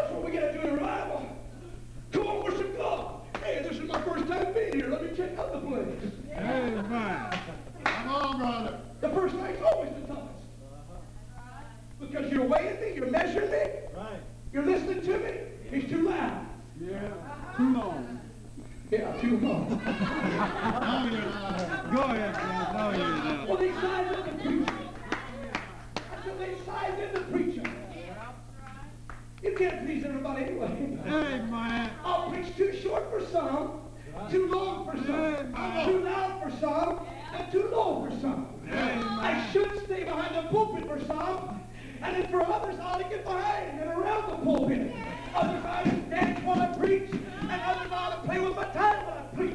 Amen. 31.08 31.89
I'll 32.04 32.30
preach 32.30 32.56
too 32.58 32.78
short 32.82 33.10
for 33.10 33.26
some, 33.28 33.82
too 34.30 34.48
long 34.52 34.86
for 34.86 34.98
some, 34.98 35.54
too 35.86 36.04
loud 36.04 36.41
for 36.43 36.52
some, 36.60 37.06
and 37.34 37.52
too 37.52 37.70
low 37.72 38.06
for 38.06 38.20
some. 38.20 38.48
I 38.72 39.48
should 39.52 39.84
stay 39.86 40.04
behind 40.04 40.36
the 40.36 40.50
pulpit 40.50 40.86
for 40.86 41.00
some, 41.06 41.62
and 42.02 42.15
then 42.15 42.30
for 42.30 42.41
others, 42.46 42.76
I'll 42.82 43.00
get 43.00 43.24
behind 43.24 43.80
and 43.80 43.89
around 43.89 44.32
the 44.32 44.38
pulpit. 44.43 44.93
Others 45.34 45.65
I 45.65 45.84
to 45.84 45.91
dance 46.10 46.43
while 46.43 46.62
I 46.62 46.67
preach, 46.78 47.10
and 47.12 47.62
others 47.62 47.91
I 47.91 47.96
ought 47.96 48.22
to 48.22 48.28
play 48.28 48.39
with 48.39 48.56
my 48.56 48.65
time 48.65 49.06
while 49.06 49.17
I 49.17 49.36
preach. 49.36 49.54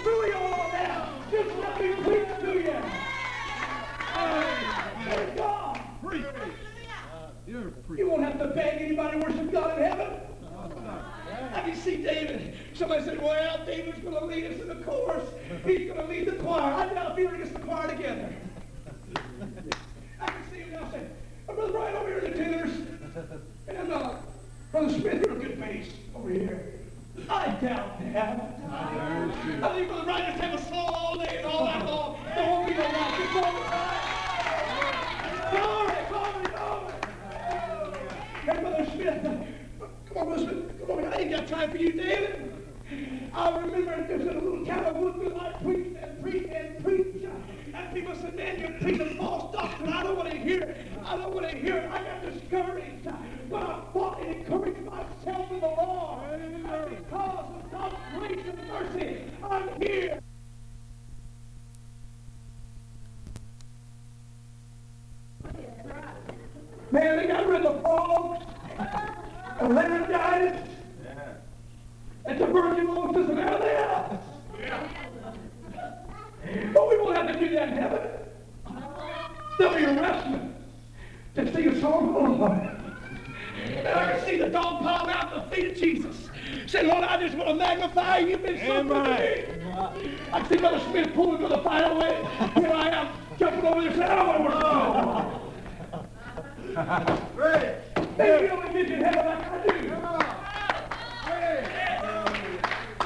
Screw 0.00 0.26
you 0.26 0.34
all 0.34 0.70
that. 0.72 1.30
Just 1.30 1.56
let 1.56 1.80
me 1.80 1.94
preach 2.02 2.40
to 2.40 2.52
you. 2.58 2.82
Praise 5.04 5.36
God. 5.36 5.80
Preach. 6.02 6.26
You're 7.46 7.68
a 7.68 7.70
preacher. 7.70 8.02
You 8.02 8.10
won't 8.10 8.22
have 8.24 8.38
to 8.38 8.48
beg 8.48 8.82
anybody 8.82 9.20
to 9.20 9.26
worship 9.26 9.52
God 9.52 9.78
in 9.78 9.84
heaven. 9.84 10.19
See 11.84 11.96
David. 11.96 12.54
Somebody 12.74 13.04
said, 13.04 13.22
well, 13.22 13.64
David's 13.64 14.00
going 14.00 14.14
to 14.14 14.24
lead 14.26 14.44
us 14.44 14.60
in 14.60 14.68
the 14.68 14.74
chorus. 14.84 15.24
He's 15.64 15.90
going 15.90 16.00
to 16.00 16.06
lead 16.06 16.26
the 16.26 16.32
choir. 16.32 16.74
I 16.74 16.92
doubt 16.92 17.18
he 17.18 17.24
ever 17.24 17.38
gets 17.38 17.52
the 17.52 17.58
choir 17.60 17.88
together. 17.88 18.34
I 20.20 20.26
can 20.26 20.50
see 20.50 20.58
him 20.58 20.72
now 20.72 20.90
saying, 20.90 21.08
Brother 21.46 21.72
Brian 21.72 21.96
over 21.96 22.08
here 22.08 22.18
in 22.18 22.32
the 22.32 22.36
tenors. 22.36 22.70
And 23.66 23.92
uh, 23.92 24.16
Brother 24.72 25.00
Smith, 25.00 25.26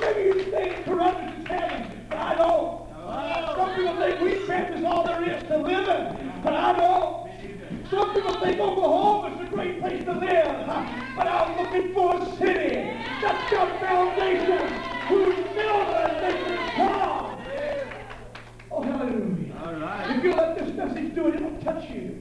Maybe 0.04 0.38
you 0.38 0.44
think 0.50 0.84
Corinthians 0.84 1.40
is 1.40 1.46
heaven, 1.48 2.06
but 2.10 2.18
I 2.18 2.34
don't. 2.34 2.84
Some 3.56 3.74
people 3.74 3.96
think 3.96 4.20
we 4.20 4.46
camp 4.46 4.76
is 4.76 4.84
all 4.84 5.04
there 5.04 5.22
is 5.30 5.42
to 5.44 5.56
living, 5.56 6.32
but 6.42 6.52
I 6.52 6.72
don't. 6.76 7.24
Some 7.90 8.12
people 8.12 8.38
think 8.40 8.60
Oklahoma 8.60 9.34
is 9.34 9.48
a 9.48 9.50
great 9.50 9.80
place 9.80 10.04
to 10.04 10.12
live, 10.12 10.66
but 11.16 11.26
I'm 11.26 11.56
looking 11.56 11.94
for 11.94 12.16
a 12.16 12.36
city 12.36 12.92
that's 13.22 13.50
got 13.50 13.80
foundation, 13.80 14.68
whose 15.08 15.36
builder 15.54 16.26
is 16.26 16.76
God. 16.76 17.46
Oh, 18.70 18.82
hallelujah. 18.82 20.16
If 20.16 20.24
you 20.24 20.32
let 20.34 20.58
this 20.58 20.74
message 20.74 21.14
do 21.14 21.28
it, 21.28 21.36
it'll 21.36 21.58
touch 21.62 21.88
you. 21.88 22.20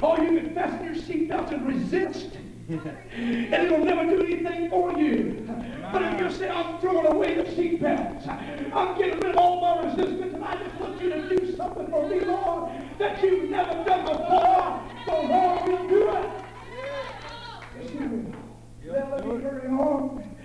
Oh, 0.00 0.20
you 0.22 0.40
can 0.40 0.54
fasten 0.54 0.84
your 0.84 0.94
seatbelts 0.94 1.52
and 1.52 1.66
resist. 1.66 2.36
and 2.68 3.54
it'll 3.54 3.78
never 3.78 4.04
do 4.04 4.22
anything 4.24 4.68
for 4.70 4.98
you. 4.98 5.46
But 5.96 6.12
if 6.12 6.20
you 6.20 6.30
say, 6.30 6.50
I'm 6.50 6.78
throwing 6.78 7.06
away 7.06 7.36
the 7.36 7.44
seatbelts, 7.44 8.28
I'm 8.74 8.98
getting 8.98 9.18
rid 9.18 9.30
of 9.30 9.38
all 9.38 9.62
my 9.62 9.88
resistance, 9.88 10.34
and 10.34 10.44
I 10.44 10.62
just 10.62 10.78
want 10.78 11.00
you 11.00 11.08
to 11.08 11.26
do 11.26 11.56
something 11.56 11.86
for 11.88 12.06
me, 12.06 12.20
Lord, 12.20 12.70
that 12.98 13.22
you've 13.22 13.48
never 13.48 13.82
done 13.82 14.04
before, 14.04 14.82
the 15.06 15.12
Lord 15.12 15.66
will 15.66 15.88
do 15.88 16.10
it. 16.10 16.30
Yes, 17.80 17.90
He 17.92 17.96
will. 17.96 18.34
Well, 18.84 19.10
let 19.10 19.26
me 19.26 19.42
hurry 19.42 19.68
on. 19.68 20.36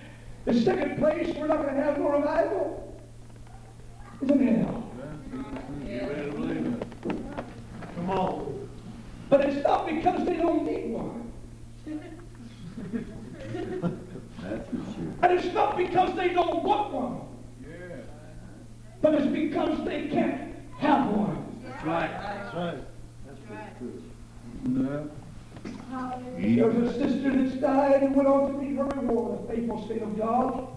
The 0.46 0.54
second 0.62 0.98
place 1.00 1.36
we're 1.36 1.48
not 1.48 1.64
going 1.64 1.76
to 1.76 1.84
have 1.84 1.98
no 1.98 2.12
revival 2.12 2.98
is 4.22 4.30
in 4.30 4.56
hell. 4.56 4.90
Come 7.96 8.10
on. 8.10 8.70
But 9.30 9.42
it's 9.42 9.62
not 9.66 9.86
because 9.86 10.26
they 10.26 10.38
don't 10.38 10.64
need 10.64 10.92
one. 10.94 11.34
That's 14.42 14.68
for 14.70 14.76
sure. 14.96 15.21
And 15.32 15.40
it's 15.40 15.54
not 15.54 15.78
because 15.78 16.14
they 16.18 16.28
don't 16.28 16.62
want 16.62 16.92
one. 16.92 17.22
But 19.02 19.16
it's 19.16 19.28
because 19.28 19.86
they 19.86 20.10
can't 20.10 20.56
have 20.78 21.08
one. 21.08 21.64
That's 21.64 21.86
right. 21.86 22.12
That's 22.12 22.54
right. 22.54 22.78
That's 23.26 23.40
right. 23.50 23.74
No. 24.66 25.10
There 26.38 26.68
was 26.68 26.92
a 26.92 27.00
sister 27.00 27.32
that's 27.32 27.56
died 27.62 28.04
and 28.04 28.14
went 28.14 28.28
on 28.28 28.52
to 28.52 28.58
meet 28.62 28.76
her 28.78 28.84
reward, 28.84 29.40
a 29.46 29.56
faithful 29.56 29.88
saint 29.88 30.04
of 30.04 30.18
God, 30.18 30.68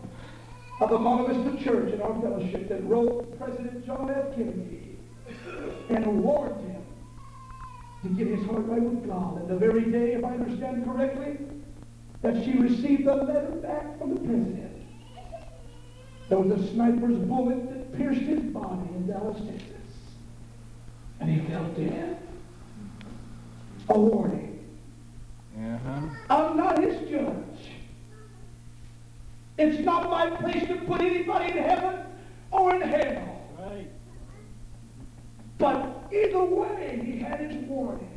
of 0.80 0.88
the 0.88 0.98
Monovistic 0.98 1.64
Church 1.64 1.92
in 1.92 2.00
our 2.00 2.14
fellowship 2.20 2.68
that 2.68 2.84
wrote 2.84 3.36
President 3.36 3.84
John 3.84 4.08
F. 4.08 4.36
Kennedy 4.36 4.96
and 5.88 6.22
warned 6.22 6.60
him 6.70 6.82
to 8.04 8.08
get 8.10 8.28
his 8.28 8.46
heart 8.46 8.64
right 8.66 8.82
with 8.82 9.04
God. 9.04 9.40
And 9.40 9.48
the 9.48 9.56
very 9.56 9.90
day, 9.90 10.12
if 10.12 10.24
I 10.24 10.34
understand 10.34 10.84
correctly, 10.84 11.38
that 12.24 12.42
she 12.42 12.52
received 12.52 13.06
a 13.06 13.16
letter 13.16 13.50
back 13.62 13.98
from 13.98 14.14
the 14.14 14.20
president. 14.20 14.82
There 16.30 16.38
was 16.38 16.58
a 16.58 16.72
sniper's 16.72 17.18
bullet 17.18 17.68
that 17.68 17.98
pierced 17.98 18.22
his 18.22 18.40
body 18.40 18.88
in 18.94 19.06
Dallas, 19.06 19.36
Texas. 19.36 19.70
And 21.20 21.28
he 21.28 21.46
fell 21.46 21.64
dead. 21.74 22.16
A 23.90 23.98
warning. 23.98 24.64
Uh-huh. 25.54 26.00
I'm 26.30 26.56
not 26.56 26.82
his 26.82 27.10
judge. 27.10 27.68
It's 29.58 29.84
not 29.84 30.08
my 30.10 30.30
place 30.30 30.66
to 30.66 30.76
put 30.76 31.02
anybody 31.02 31.50
in 31.50 31.58
heaven 31.58 32.06
or 32.50 32.74
in 32.74 32.80
hell. 32.80 33.42
Right. 33.58 33.90
But 35.58 36.10
either 36.10 36.42
way, 36.42 37.02
he 37.04 37.18
had 37.18 37.40
his 37.40 37.54
warning. 37.66 38.13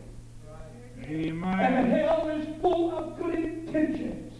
And 1.10 1.88
hell 1.90 2.28
is 2.30 2.46
full 2.62 2.92
of 2.98 3.18
good 3.18 3.36
intentions. 3.36 4.34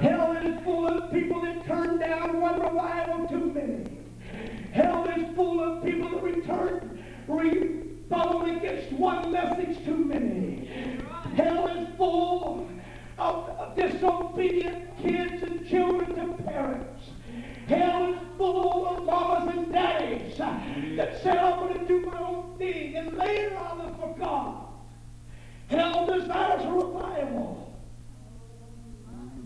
Hell 0.00 0.36
is 0.36 0.62
full 0.62 0.86
of 0.86 1.12
people 1.12 1.40
that 1.42 1.66
turn 1.66 1.98
down 1.98 2.40
one 2.40 2.60
revival 2.60 3.26
too 3.26 3.52
many. 3.52 3.98
Hell 4.72 5.04
is 5.08 5.34
full 5.34 5.60
of 5.60 5.84
people 5.84 6.10
that 6.10 6.22
return, 6.22 7.04
re- 7.26 7.80
follow 8.08 8.46
against 8.56 8.92
one 8.92 9.32
message 9.32 9.84
too 9.84 9.96
many. 9.96 10.68
Hell 11.34 11.66
is 11.68 11.88
full 11.96 12.68
of, 13.18 13.48
of 13.58 13.76
disobedient 13.76 14.96
kids 15.02 15.42
and 15.42 15.68
children 15.68 16.14
to 16.14 16.42
parents. 16.44 17.02
Hell 17.66 18.12
is 18.14 18.18
full 18.38 18.86
of 18.86 19.04
mamas 19.04 19.56
and 19.56 19.72
daddies 19.72 20.36
that 20.96 21.20
say, 21.22 21.30
I'm 21.30 21.58
going 21.66 21.80
to 21.80 21.84
do 21.86 22.00
my 22.06 22.18
own 22.20 22.54
thing, 22.58 22.96
and 22.96 23.16
later 23.16 23.56
I'll 23.58 23.76
live 23.76 23.96
for 23.96 24.14
God. 24.18 24.66
Hell 25.72 26.06
desires 26.06 26.64
a 26.64 26.70
revival. 26.70 27.74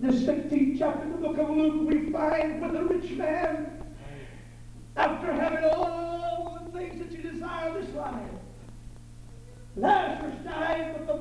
The 0.00 0.08
16th 0.08 0.76
chapter 0.76 1.04
of 1.04 1.12
the 1.12 1.28
book 1.28 1.38
of 1.38 1.50
Luke, 1.50 1.88
we 1.88 2.10
find 2.10 2.60
with 2.60 2.72
the 2.72 2.82
rich 2.82 3.12
man, 3.12 3.94
after 4.96 5.32
having 5.32 5.64
all 5.70 6.58
the 6.64 6.76
things 6.76 6.98
that 6.98 7.12
you 7.12 7.30
desire 7.30 7.80
this 7.80 7.94
life, 7.94 8.28
Lazarus 9.76 10.34
died, 10.44 10.96
but 10.96 11.06
the 11.06 11.14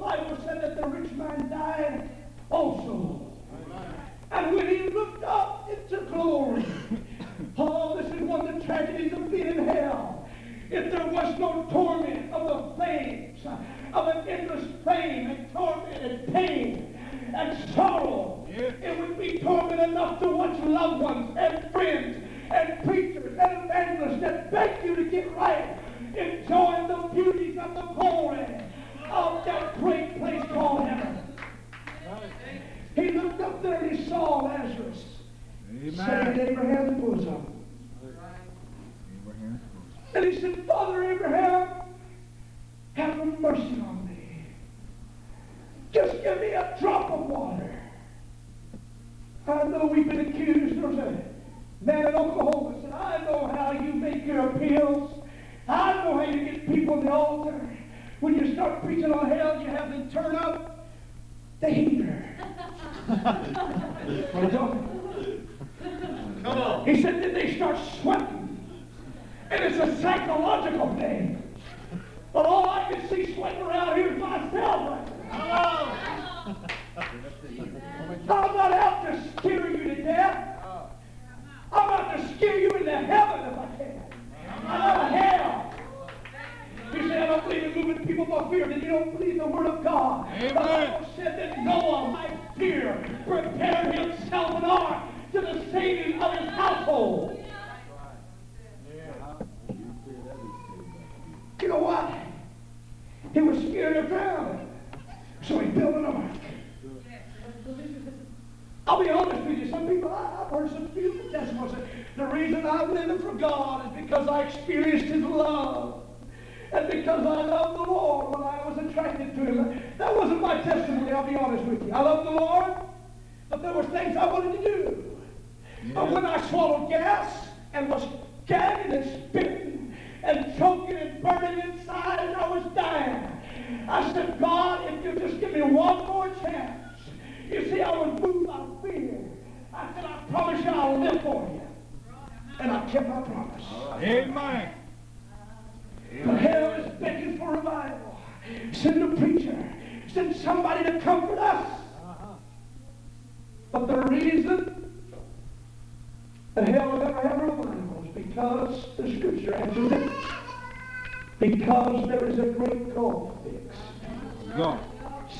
Because 161.39 162.07
there 162.07 162.25
is 162.25 162.39
a 162.39 162.47
great 162.47 162.95
gulf 162.95 163.33
fixed. 163.43 163.81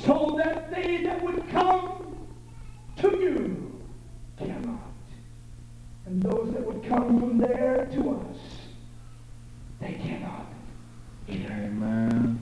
So 0.03 0.35
that 0.43 0.69
they 0.71 1.03
that 1.03 1.23
would 1.23 1.49
come 1.49 2.17
to 2.97 3.07
you 3.07 3.81
cannot. 4.37 4.79
And 6.05 6.21
those 6.21 6.53
that 6.53 6.65
would 6.65 6.83
come 6.87 7.19
from 7.19 7.37
there 7.37 7.87
to 7.93 8.11
us, 8.11 8.37
they 9.79 9.93
cannot 9.93 10.47
either. 11.27 11.51
Amen. 11.51 12.41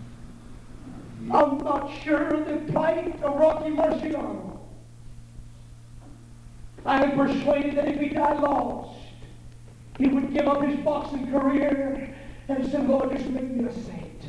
I'm 1.32 1.58
not 1.60 1.92
sure 2.04 2.44
the 2.44 2.72
plight 2.72 3.22
of 3.24 3.36
Rocky 3.36 3.70
Marciano. 3.70 4.60
I 6.86 7.04
am 7.04 7.12
persuaded 7.12 7.76
that 7.78 7.88
if 7.88 8.00
he 8.00 8.10
died 8.10 8.42
lost, 8.42 9.00
he 9.98 10.08
would 10.08 10.34
give 10.34 10.48
up 10.48 10.64
his 10.64 10.78
boxing 10.80 11.30
career 11.32 12.16
and 12.48 12.72
say, 12.72 12.80
Lord, 12.80 13.16
just 13.16 13.30
make 13.30 13.50
me 13.50 13.66
a 13.66 13.74
saint. 13.74 14.22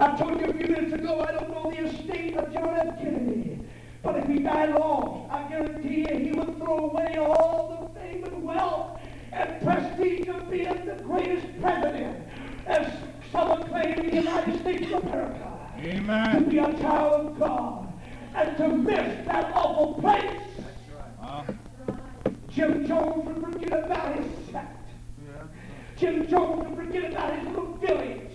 I 0.00 0.16
told 0.16 0.40
you 0.40 0.46
a 0.46 0.52
few 0.52 0.66
minutes 0.66 0.92
ago, 0.92 1.20
I 1.20 1.32
don't 1.32 1.50
know 1.50 1.70
the 1.70 1.88
estate 1.88 2.36
of 2.36 2.52
John 2.52 2.76
F. 2.76 2.98
Kennedy. 2.98 3.60
But 4.02 4.16
if 4.16 4.26
he 4.26 4.40
died 4.40 4.74
lost, 4.74 5.30
I 5.32 5.48
guarantee 5.48 6.06
you 6.08 6.18
he 6.18 6.32
would 6.32 6.58
throw 6.58 6.90
away 6.90 7.16
all 7.18 7.92
the 7.94 8.00
fame 8.00 8.24
and 8.24 8.42
wealth 8.42 8.98
and 9.32 9.62
prestige 9.62 10.28
of 10.28 10.50
being 10.50 10.84
the 10.84 11.02
greatest 11.02 11.46
president, 11.60 12.28
as 12.66 12.92
some 13.32 13.62
claim 13.64 13.98
in 13.98 14.10
the 14.10 14.16
United 14.16 14.60
States 14.60 14.92
of 14.92 15.04
America 15.04 15.54
to 15.80 15.88
Amen. 15.90 16.48
be 16.48 16.58
a 16.58 16.72
child 16.74 17.26
of 17.26 17.38
God 17.38 17.92
and 18.34 18.56
to 18.56 18.68
miss 18.68 19.26
that 19.26 19.52
awful 19.54 19.94
place. 20.00 20.40
Uh, 21.22 21.44
Jim 22.54 22.86
Jones 22.86 23.26
would 23.26 23.52
forget 23.52 23.84
about 23.84 24.16
his 24.16 24.26
sect. 24.52 24.88
Jim 25.96 26.28
Jones 26.28 26.68
would 26.68 26.76
forget 26.76 27.10
about 27.10 27.36
his 27.36 27.48
little 27.48 27.76
village 27.78 28.30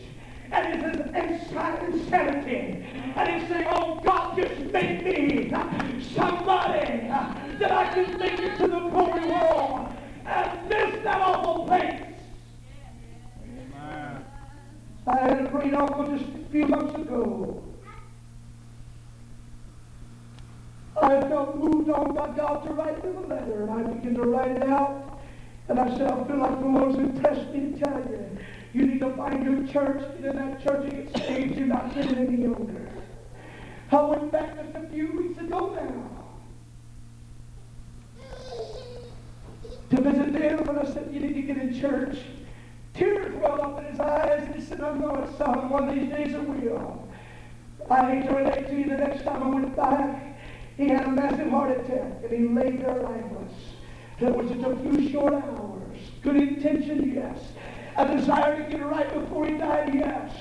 and 0.52 0.84
his 0.84 1.00
inside 1.16 1.84
insanity. 1.84 2.86
And 3.16 3.30
he'd 3.30 3.48
say, 3.48 3.68
oh, 3.70 4.02
God, 4.04 4.36
just 4.36 4.60
make 4.74 5.06
me 5.06 5.50
somebody 6.14 7.08
that 7.60 7.72
I 7.72 7.94
can 7.94 8.18
make 8.18 8.40
it 8.40 8.58
to 8.58 8.68
the 8.68 8.80
glory 8.90 9.26
world 9.26 9.94
and 10.26 10.70
miss 10.70 11.04
that 11.04 11.22
awful 11.22 11.66
place. 11.66 12.02
amen. 13.44 14.26
I 15.08 15.18
had 15.18 15.46
a 15.46 15.50
great 15.50 15.74
uncle 15.74 16.18
just 16.18 16.30
a 16.30 16.52
few 16.52 16.68
months 16.68 16.96
ago. 16.96 17.69
I 21.10 21.28
felt 21.28 21.56
moved 21.56 21.90
on 21.90 22.14
by 22.14 22.28
God 22.36 22.64
to 22.66 22.74
write 22.74 23.04
him 23.04 23.18
a 23.18 23.28
letter, 23.28 23.64
and 23.64 23.72
I 23.72 23.82
began 23.94 24.14
to 24.16 24.24
write 24.24 24.52
it 24.52 24.64
out. 24.64 25.20
And 25.68 25.80
I 25.80 25.90
said, 25.98 26.12
I 26.12 26.24
feel 26.26 26.38
like 26.38 26.60
the 26.60 26.66
Lord's 26.66 26.98
impressed 26.98 27.54
me 27.54 27.72
to 27.72 27.80
tell 27.80 28.00
you, 28.00 28.38
you 28.74 28.88
need 28.88 29.00
to 29.00 29.16
find 29.16 29.44
your 29.44 29.68
church, 29.68 30.04
get 30.18 30.32
in 30.32 30.36
that 30.38 30.64
church 30.64 30.92
and 30.92 31.14
get 31.14 31.28
saved. 31.28 31.56
You're 31.58 31.68
not 31.68 31.94
getting 31.96 32.16
any 32.16 32.42
younger. 32.44 32.90
I 33.92 34.02
went 34.02 34.32
back 34.32 34.56
just 34.56 34.76
a 34.76 34.88
few 34.90 35.12
weeks 35.18 35.40
ago 35.40 35.76
now 35.76 36.20
to 39.90 40.02
visit 40.02 40.34
them, 40.34 40.70
and 40.70 40.80
I 40.80 40.86
said, 40.86 41.10
you 41.12 41.20
need 41.20 41.34
to 41.34 41.42
get 41.42 41.58
in 41.58 41.80
church. 41.80 42.18
Tears 42.94 43.34
welled 43.36 43.60
up 43.62 43.80
in 43.80 43.86
his 43.86 44.00
eyes, 44.00 44.44
and 44.44 44.56
he 44.56 44.62
said, 44.62 44.82
I 44.82 44.96
know 44.96 45.16
it, 45.16 45.38
son. 45.38 45.70
One 45.70 45.90
of 45.90 45.96
these 45.96 46.10
days 46.10 46.34
it 46.34 46.48
will. 46.48 47.08
I 47.90 48.12
hate 48.12 48.28
to 48.28 48.36
relate 48.36 48.68
to 48.68 48.76
you, 48.76 48.90
the 48.90 48.98
next 48.98 49.24
time 49.24 49.42
I 49.42 49.48
went 49.48 49.76
back, 49.76 50.29
he 50.80 50.88
had 50.88 51.08
a 51.08 51.12
massive 51.12 51.50
heart 51.50 51.72
attack, 51.72 52.24
and 52.24 52.32
he 52.32 52.48
lay 52.48 52.78
there 52.78 53.02
lifeless. 53.02 53.54
It 54.22 54.34
was 54.34 54.50
just 54.50 54.64
a 54.64 54.78
few 54.78 55.10
short 55.10 55.34
hours. 55.34 55.98
Good 56.22 56.38
intention, 56.38 57.12
yes. 57.14 57.52
A 57.98 58.08
desire 58.16 58.64
to 58.64 58.72
get 58.72 58.80
it 58.80 58.86
right 58.86 59.14
before 59.14 59.46
he 59.46 59.58
died, 59.58 59.94
yes. 59.94 60.32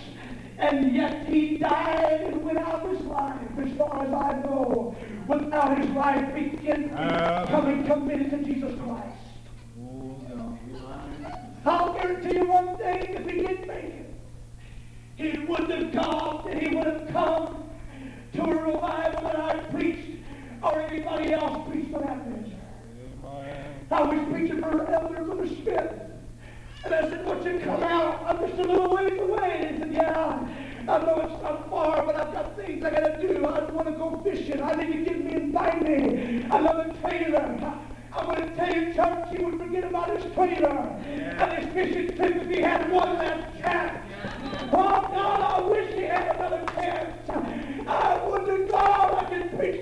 And 0.59 0.95
yet 0.95 1.27
he 1.27 1.59
died 1.59 2.21
and 2.21 2.45
went 2.45 2.59
out 2.59 2.87
of 2.87 2.97
his 2.97 3.05
life, 3.07 3.41
as 3.59 3.77
far 3.77 4.05
as 4.05 4.13
I 4.13 4.41
know, 4.43 4.97
without 5.27 5.77
his 5.77 5.91
life 5.91 6.33
being 6.33 6.95
uh. 6.95 7.47
coming 7.49 7.85
committed 7.85 8.31
to 8.31 8.39
Jesus 8.45 8.79
Christ. 8.81 9.17
Oh. 9.81 10.59
I'll 11.67 11.95
guarantee 11.95 12.37
you 12.37 12.47
one 12.47 12.77
thing, 12.77 13.15
if 13.15 13.29
he 13.29 13.41
did 13.41 13.67
make 13.67 13.85
it, 13.85 14.15
he 15.17 15.39
wouldn't 15.47 15.95
have 15.95 16.05
come, 16.05 16.47
and 16.47 16.63
he 16.63 16.77
would 16.77 16.87
have 16.87 17.09
come 17.09 17.65
to 18.35 18.43
a 18.43 18.55
revival 18.55 19.23
that 19.23 19.41
I 19.41 19.59
preached, 19.71 20.18
or 20.63 20.81
anybody 20.81 21.33
else 21.33 21.69
preached 21.69 21.93
for 21.93 22.01
that 22.01 22.29
matter. 22.29 22.45
I 23.91 24.03
was 24.03 24.29
preaching 24.31 24.61
for 24.61 24.91
Elder 24.91 25.25
Brother 25.25 25.47
Smith. 25.47 25.93
And 26.85 26.95
I 26.95 27.01
said, 27.09 27.25
won't 27.25 27.45
you 27.45 27.59
come 27.61 27.83
out? 27.83 28.23
I'm 28.27 28.39
just 28.47 28.61
a 28.61 28.63
little 28.63 28.95
ways 28.95 29.19
away. 29.19 29.61
And 29.63 29.75
he 29.75 29.79
said, 29.81 29.93
yeah, 29.93 30.49
I 30.83 30.99
know 30.99 31.21
it's 31.23 31.43
not 31.43 31.71
far, 31.71 32.05
but 32.05 32.17
I've 32.17 32.33
got 32.33 32.57
things 32.57 32.85
I 32.85 32.91
got 32.91 33.01
to 33.01 33.27
do. 33.27 33.45
I 33.47 33.65
want 33.71 33.89
to 33.89 33.93
go 33.95 34.21
fishing. 34.23 34.63
I 34.63 34.73
need 34.75 34.93
to 34.93 35.05
get 35.05 35.25
me 35.25 35.33
and 35.33 35.55
find 35.55 35.83
me 35.83 36.43
another 36.51 36.95
trailer. 37.01 37.81
I'm 38.13 38.27
going 38.27 38.49
to 38.49 38.57
tell 38.57 38.75
you, 38.75 38.95
church, 38.95 39.29
he 39.37 39.45
would 39.45 39.59
forget 39.59 39.85
about 39.85 40.11
his 40.19 40.33
trailer 40.35 40.69
and 40.69 41.53
his 41.53 41.73
fishing 41.73 42.17
trip 42.17 42.37
if 42.37 42.49
he 42.49 42.61
had 42.61 42.91
one 42.91 43.17
last 43.17 43.59
chance. 43.59 43.99
Oh, 44.73 45.01
God, 45.03 45.41
I 45.41 45.61
wish 45.63 45.95
he 45.95 46.03
had 46.03 46.37
another 46.37 46.65
chance. 46.75 47.31
I 47.87 48.17
would 48.17 48.28
to 48.28 48.28
God 48.28 48.28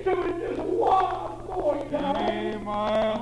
Him 0.06 0.38
just 0.38 0.58
one 0.60 1.46
more 1.48 1.84
time. 1.90 2.16
Amen. 2.16 3.16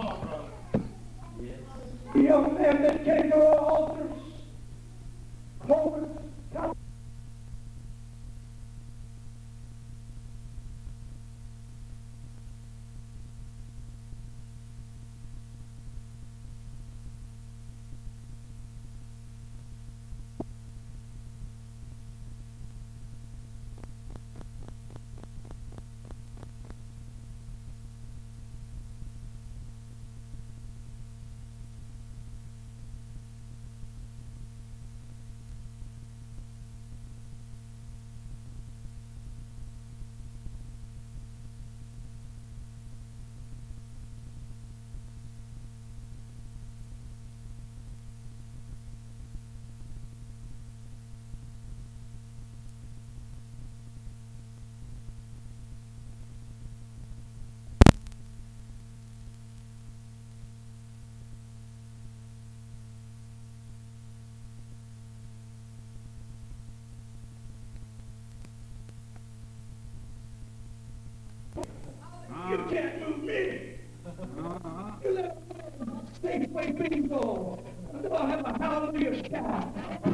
The 2.15 2.21
young 2.23 2.55
man 2.61 2.83
that 2.83 3.05
came 3.07 3.31
to 3.31 3.37
our 3.37 3.57
altars, 3.57 4.21
Clovis, 5.65 6.11
bingo 76.75 77.59
until 77.93 78.17
I 78.17 78.27
have 78.31 78.47
a 78.47 78.59
hallelujah 78.59 79.29
shout. 79.29 80.14